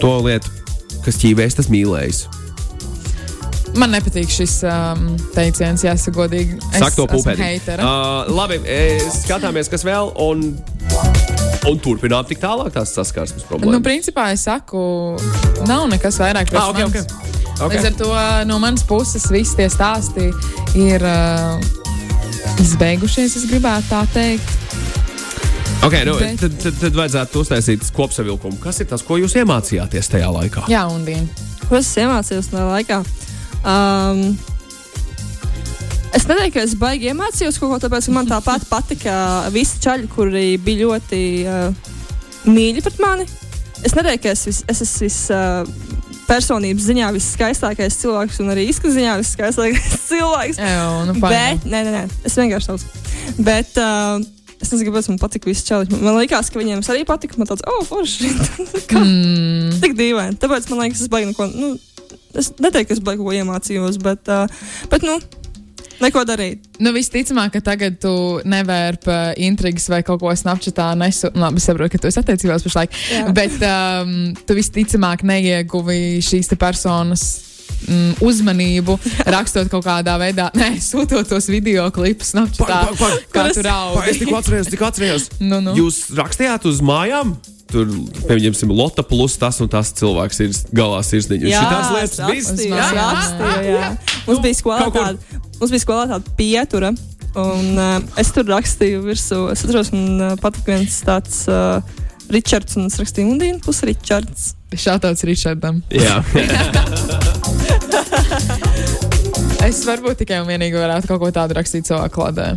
to 0.00 0.14
lietu, 0.26 0.52
kas 1.04 1.20
ķīvēs, 1.22 1.56
tas 1.60 1.70
mīlējis. 1.72 2.26
Man 3.80 3.90
nepatīk 3.90 4.30
šis 4.30 4.60
um, 4.70 5.16
teiciens, 5.34 5.82
jāsaka, 5.82 6.14
godīgi. 6.20 6.58
Es 6.72 6.78
Saka 6.78 7.06
to 7.08 7.22
heitera. 7.40 7.82
Uh, 7.82 8.30
labi, 8.34 8.60
e, 8.70 9.00
skatāmies, 9.10 9.70
kas 9.72 9.82
vēl. 9.86 10.12
Un 10.22 10.52
Un 11.64 11.78
turpināt 11.80 12.28
tik 12.28 12.42
tālāk 12.42 12.74
tās 12.74 12.90
saskarsmes 12.92 13.40
Nu, 13.40 13.48
problēmas. 13.48 13.80
principā 13.86 14.26
es 14.34 14.42
saku, 14.44 15.16
nav 15.66 15.86
nekas 15.88 16.18
vairāk. 16.20 16.50
priekš 16.50 16.60
Ah, 16.60 16.68
ok, 16.68 16.80
ok. 16.84 16.94
manis. 16.94 17.06
Ok. 17.64 17.72
Līdz 17.72 17.86
ar 17.88 17.94
to 18.02 18.08
no 18.50 18.58
manas 18.60 18.82
puses 18.84 19.24
visi 19.32 19.56
tie 19.56 19.70
stāsti 19.72 20.26
ir 20.76 21.00
uh, 21.08 21.56
izbeigušies, 22.60 23.38
es 23.40 23.46
gribētu 23.48 23.88
tā 23.88 24.02
teikt. 24.12 24.52
Okay, 25.84 26.04
nu, 26.04 26.18
Bet- 26.20 26.38
tad, 26.40 26.52
tad, 26.62 26.76
tad 26.80 26.94
vajadzētu 27.00 27.40
uztaisīt 27.46 27.88
kopsavilkumu. 27.96 28.60
Kas 28.60 28.80
ir 28.80 28.86
tas, 28.92 29.02
ko 29.04 29.16
jūs 29.20 29.34
iemācījāties 29.40 30.08
tajā 30.12 30.28
laikā? 30.36 30.68
Jā, 30.68 30.84
un 30.92 31.04
Dien. 31.08 31.26
Ko 31.68 31.76
es 31.80 31.88
iemācījos 31.96 32.52
tajā 32.52 32.68
laikā? 32.70 33.00
Um, 33.64 34.34
es 36.12 36.26
nedomāju, 36.28 36.52
ka 36.52 36.64
es 36.66 36.74
baigi 36.78 37.08
iemācījos 37.12 37.56
kaut 37.60 37.72
ko 37.80 37.88
ka 37.88 38.00
man 38.12 38.28
tāpat 38.28 38.66
patika 38.72 39.16
visi 39.54 39.80
čaļi, 39.84 40.10
kuri 40.12 40.46
bija 40.60 40.84
ļoti 40.84 41.22
uh, 41.48 41.92
mīļi 42.48 42.84
pret 42.84 43.00
mani. 43.02 43.28
Es 43.84 43.96
nedomāju, 43.96 44.22
ka 44.24 44.34
es, 44.34 44.44
vis, 44.48 44.60
es 44.68 44.84
esmu 44.84 45.08
vis, 45.08 45.18
uh, 45.32 46.04
personības 46.28 46.86
ziņā 46.88 47.08
viskaistākais 47.16 47.98
cilvēks 48.00 48.40
un 48.44 48.52
arī 48.54 48.68
izskatās 48.70 48.98
ziņā 48.98 49.16
viskaistākais 49.20 49.98
cilvēks. 50.10 50.60
Jā, 50.60 50.86
nu, 51.08 51.16
Bet, 51.24 51.66
nē, 51.68 51.82
nē, 51.86 51.96
nē, 51.96 52.04
es 52.28 52.38
vienkārši 52.40 52.72
tādu. 52.72 53.04
Bet, 53.44 53.76
uh, 53.80 54.20
es 54.60 54.72
nezinu, 54.72 54.90
kāpēc 54.90 55.10
man 55.12 55.20
patika 55.20 55.50
visi 55.50 55.66
čaļi. 55.68 56.00
Man 56.04 56.18
liekas, 56.20 56.52
ka 56.52 56.60
viņiem 56.60 56.84
arī 56.84 57.04
patika. 57.08 57.40
Man 57.40 57.50
tāds, 57.50 57.64
oh, 57.68 57.84
forši. 57.88 58.32
Mm, 58.94 59.80
tik 59.82 59.96
dīvaini. 59.98 60.36
Tāpēc 60.38 60.68
man 60.70 60.84
liekas, 60.84 61.00
es 61.02 61.10
baigi 61.10 61.26
neko. 61.32 61.48
Nu, 61.50 61.72
es 62.40 62.52
neteiktu, 62.58 62.90
ka 62.92 62.98
es 62.98 63.02
baigi 63.04 63.22
ko 63.24 63.32
iemācījos, 63.36 63.98
bet, 64.02 64.28
uh, 64.32 64.44
bet 64.90 65.06
nu, 65.06 65.16
neko 66.02 66.24
darīt. 66.26 66.64
nu, 66.82 66.92
visticamāk, 66.96 67.52
ka 67.54 67.60
tagad 67.72 67.98
tu 68.02 68.12
nevērp 68.44 69.08
intrigas 69.46 69.88
vai 69.92 70.02
kaut 70.06 70.20
ko 70.22 70.32
snapchatā 70.34 70.90
nesu. 70.98 71.30
Nu, 71.34 71.46
labi, 71.46 71.62
es 71.62 71.68
saprotu, 71.70 71.94
ka 71.94 72.02
tu 72.02 72.10
esi 72.10 72.20
attiecībās 72.22 72.66
pašlaik. 72.66 72.94
Jā. 73.12 73.24
Bet 73.36 73.58
um, 73.62 74.14
tu 74.46 74.56
visticamāk 74.58 75.22
neieguvi 75.26 76.20
šīs 76.24 76.50
te 76.52 76.58
personas. 76.60 77.26
Mm, 77.84 78.14
uzmanību, 78.24 78.94
rakstot 79.28 79.68
kaut 79.68 79.84
kādā 79.84 80.14
veidā, 80.20 80.46
nē, 80.56 80.70
sūtot 80.80 81.26
tos 81.28 81.48
video 81.52 81.82
klipus, 81.92 82.30
no 82.36 82.46
tā, 82.48 82.64
Pag- 82.64 82.94
pag- 82.96 83.26
kā 83.34 83.42
tur 83.52 83.66
Pa, 83.66 84.04
es 84.08 84.20
tikko 84.22 84.38
atceros, 84.38 84.70
tikko 84.72 84.86
atceros. 84.88 85.26
Nu, 85.42 85.58
nu. 85.64 85.74
Jūs 85.76 86.06
rakstījāt 86.16 86.64
uz 86.70 86.80
mājām? 86.84 87.34
Tur, 87.74 87.88
pieņemsim, 88.28 88.70
Lotte 88.70 89.02
plus 89.08 89.34
tas 89.40 89.56
un 89.64 89.68
tas 89.72 89.88
cilvēks 89.98 90.38
ir 90.44 90.52
galā 90.78 91.00
sirsniņš. 91.02 91.48
Šitās 91.50 91.88
lietas 91.96 92.20
rakstīju, 92.22 92.70
Jā, 92.70 92.86
jā, 92.94 93.06
rakstīju, 93.10 93.72
jā. 93.74 93.88
Mums 94.28 94.42
bija 94.44 94.58
skolā 94.60 94.76
kaut 94.84 94.94
kur- 94.94 95.08
tāda, 95.08 95.40
mums 95.58 95.72
bija 95.74 95.82
skolā 95.82 96.04
tāda 96.12 96.36
pietura. 96.38 96.92
Un 97.34 97.72
uh, 97.74 97.96
es 98.22 98.30
tur 98.30 98.46
rakstīju 98.46 99.02
virsū. 99.08 99.40
Es 99.50 99.64
atceros, 99.66 99.90
man 99.90 100.22
uh, 100.22 100.36
patika 100.38 100.70
viens 100.76 101.00
tāds 101.02 101.40
uh, 101.50 101.82
Ričards, 102.30 102.78
un 102.78 102.86
es 102.86 102.94
rakstīju 103.02 103.32
Undīnu 103.34 103.58
plus 103.64 103.82
Ričards. 103.90 104.52
Šāds 104.74 105.26
Ričardam. 105.26 105.82
Jā, 105.94 106.22
Es 109.64 109.80
varbūt 109.88 110.18
tikai 110.22 110.38
un 110.42 110.48
vienīgi 110.48 110.76
varētu 110.76 111.08
kaut 111.08 111.22
ko 111.22 111.30
tādu 111.34 111.56
rakstīt 111.56 111.88
savā 111.88 112.06
kladē. 112.12 112.52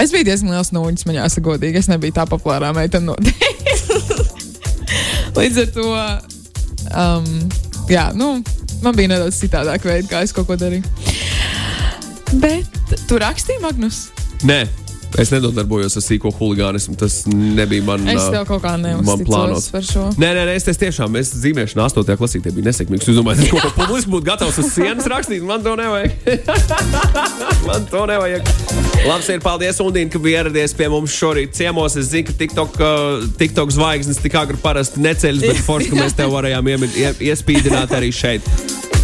Es 0.00 0.12
biju 0.12 0.26
diezgan 0.28 0.52
liels 0.54 0.70
nūģis, 0.74 1.06
man 1.08 1.16
jāsaka, 1.22 1.44
godīgi. 1.48 1.80
Es 1.80 1.88
nebiju 1.90 2.14
tā 2.16 2.24
populārā 2.28 2.70
meitene 2.76 3.08
noteikti. 3.10 3.56
Līdz 5.36 5.62
ar 5.62 5.72
to, 5.74 5.86
um, 6.90 7.30
jā, 7.90 8.10
nu, 8.18 8.32
man 8.84 8.98
bija 8.98 9.14
nedaudz 9.14 9.38
citādāk 9.40 9.86
veidi, 9.86 10.08
kā 10.10 10.24
es 10.26 10.34
kaut 10.36 10.48
ko 10.50 10.58
darīju. 10.60 10.84
Bet 12.42 12.94
tu 13.08 13.18
rakstīji, 13.20 13.62
Magnus? 13.64 14.08
nē. 14.46 14.64
Es 15.18 15.32
nedarbojos 15.34 15.96
ar 15.98 16.04
sīko 16.04 16.30
huligānismu. 16.38 16.94
Tas 16.94 17.24
nebija 17.26 17.82
man. 17.82 18.04
Es 18.12 18.22
ā, 18.22 18.28
tev 18.30 18.44
kaut 18.46 18.62
kā 18.62 18.76
neuzticos 18.78 19.66
par 19.74 19.82
šo. 19.82 20.04
Nē, 20.14 20.28
nē, 20.36 20.44
nē, 20.46 20.54
es 20.54 20.68
tas 20.68 20.78
tiešām, 20.78 21.18
es 21.18 21.32
zīmēšanu 21.34 21.82
8. 21.82 22.14
klasē 22.20 22.38
bija 22.44 22.68
nesekmīgs. 22.68 23.08
Jūs 23.10 23.18
domājat, 23.18 23.42
es 23.42 23.50
kaut 23.56 23.66
ko 23.66 23.72
publiski 23.82 24.14
būtu 24.14 24.28
gatavs 24.30 24.62
uz 24.62 24.70
sienas 24.70 25.10
rakstīt? 25.10 25.42
Man 25.42 25.66
to 25.66 25.74
nevajag. 25.80 26.14
man 27.66 27.86
to 27.90 28.06
nevajag. 28.08 28.42
Labs 29.08 29.28
ir, 29.32 29.40
paldies, 29.44 29.78
Undīna, 29.82 30.10
ka 30.12 30.20
ieradies 30.28 30.74
pie 30.76 30.88
mums 30.92 31.14
šorīt 31.16 31.54
ciemos. 31.56 31.96
Es 32.00 32.10
zinu, 32.12 32.28
ka 32.28 32.36
TikTok, 32.40 32.76
uh, 32.80 33.28
TikTok 33.40 33.72
zvaigznes 33.74 34.20
tik 34.22 34.36
agri 34.40 34.60
parasti 34.60 35.00
neceļas, 35.04 35.46
bet 35.46 35.62
forši, 35.64 35.92
ka 35.92 36.02
mēs 36.02 36.16
tev 36.20 36.34
varējām 36.34 36.68
iespīdināt 37.30 37.96
arī 37.96 38.12
šeit. 38.14 38.46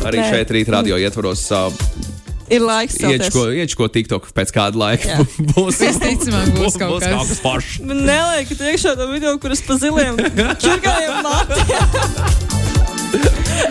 Arī 0.07 0.21
Nē. 0.21 0.29
šeit 0.35 0.53
rīt 0.55 0.71
radio 0.73 1.01
ietvaros. 1.01 1.47
Uh, 1.51 2.15
Ir 2.47 2.63
laiks. 2.63 3.01
Iečko, 3.03 3.89
TikTok 3.91 4.29
pēc 4.37 4.53
kāda 4.55 4.79
laika. 4.79 5.17
Būs, 5.57 5.81
Visticamāk, 5.83 6.53
būs 6.55 6.79
kaut 6.79 7.01
būs 7.03 7.09
kas. 7.11 7.41
foršs. 7.43 7.81
Man 7.83 8.05
neliekat 8.07 8.63
iekšā 8.71 8.95
to 9.01 9.11
video, 9.11 9.35
kuras 9.43 9.65
pa 9.67 9.81
ziliem 9.83 10.21
čirkājiem 10.63 11.25
matiem. 11.27 12.46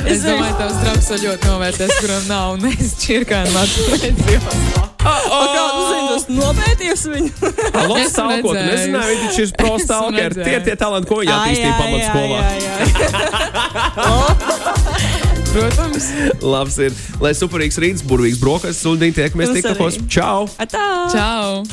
Es 0.05 0.21
domāju, 0.21 0.53
tavs 0.59 0.75
draugs 0.83 1.07
to 1.09 1.15
ļoti 1.23 1.47
novērtēs, 1.49 1.93
kuram 2.01 2.23
nav 2.29 2.49
matemātikā. 2.61 3.39
Kādu 5.05 5.81
zinu, 5.85 6.05
tas 6.09 6.25
nopētījis 6.33 7.03
viņu? 7.13 7.29
Stāvoklis. 8.09 8.15
redzējusi. 8.15 8.69
Nezināju, 8.69 9.15
viņš 9.21 9.35
ir 9.43 9.49
pro 9.59 9.73
Esmu 9.75 9.85
stalker. 9.85 10.29
Tie 10.39 10.53
ir 10.55 10.61
tie 10.65 10.75
talanti, 10.81 11.07
ko 11.09 11.15
viņi 11.21 11.33
attīstīja 11.35 11.73
pamatskolā. 11.81 12.39
Protams. 15.55 16.05
Labs 16.43 16.75
ir, 16.83 16.91
lai 17.23 17.31
superīgs 17.37 17.77
rīts, 17.79 18.03
burvīgs 18.05 18.39
brokastis 18.41 18.85
un 18.91 18.99
tiekamies 19.05 19.49
arī. 19.55 19.61
Čau! 20.11 20.41
Atā! 20.59 20.87
Čau! 21.13 21.63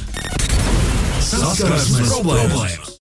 Saskarsmes 1.33 2.13
problēmas! 2.13 2.91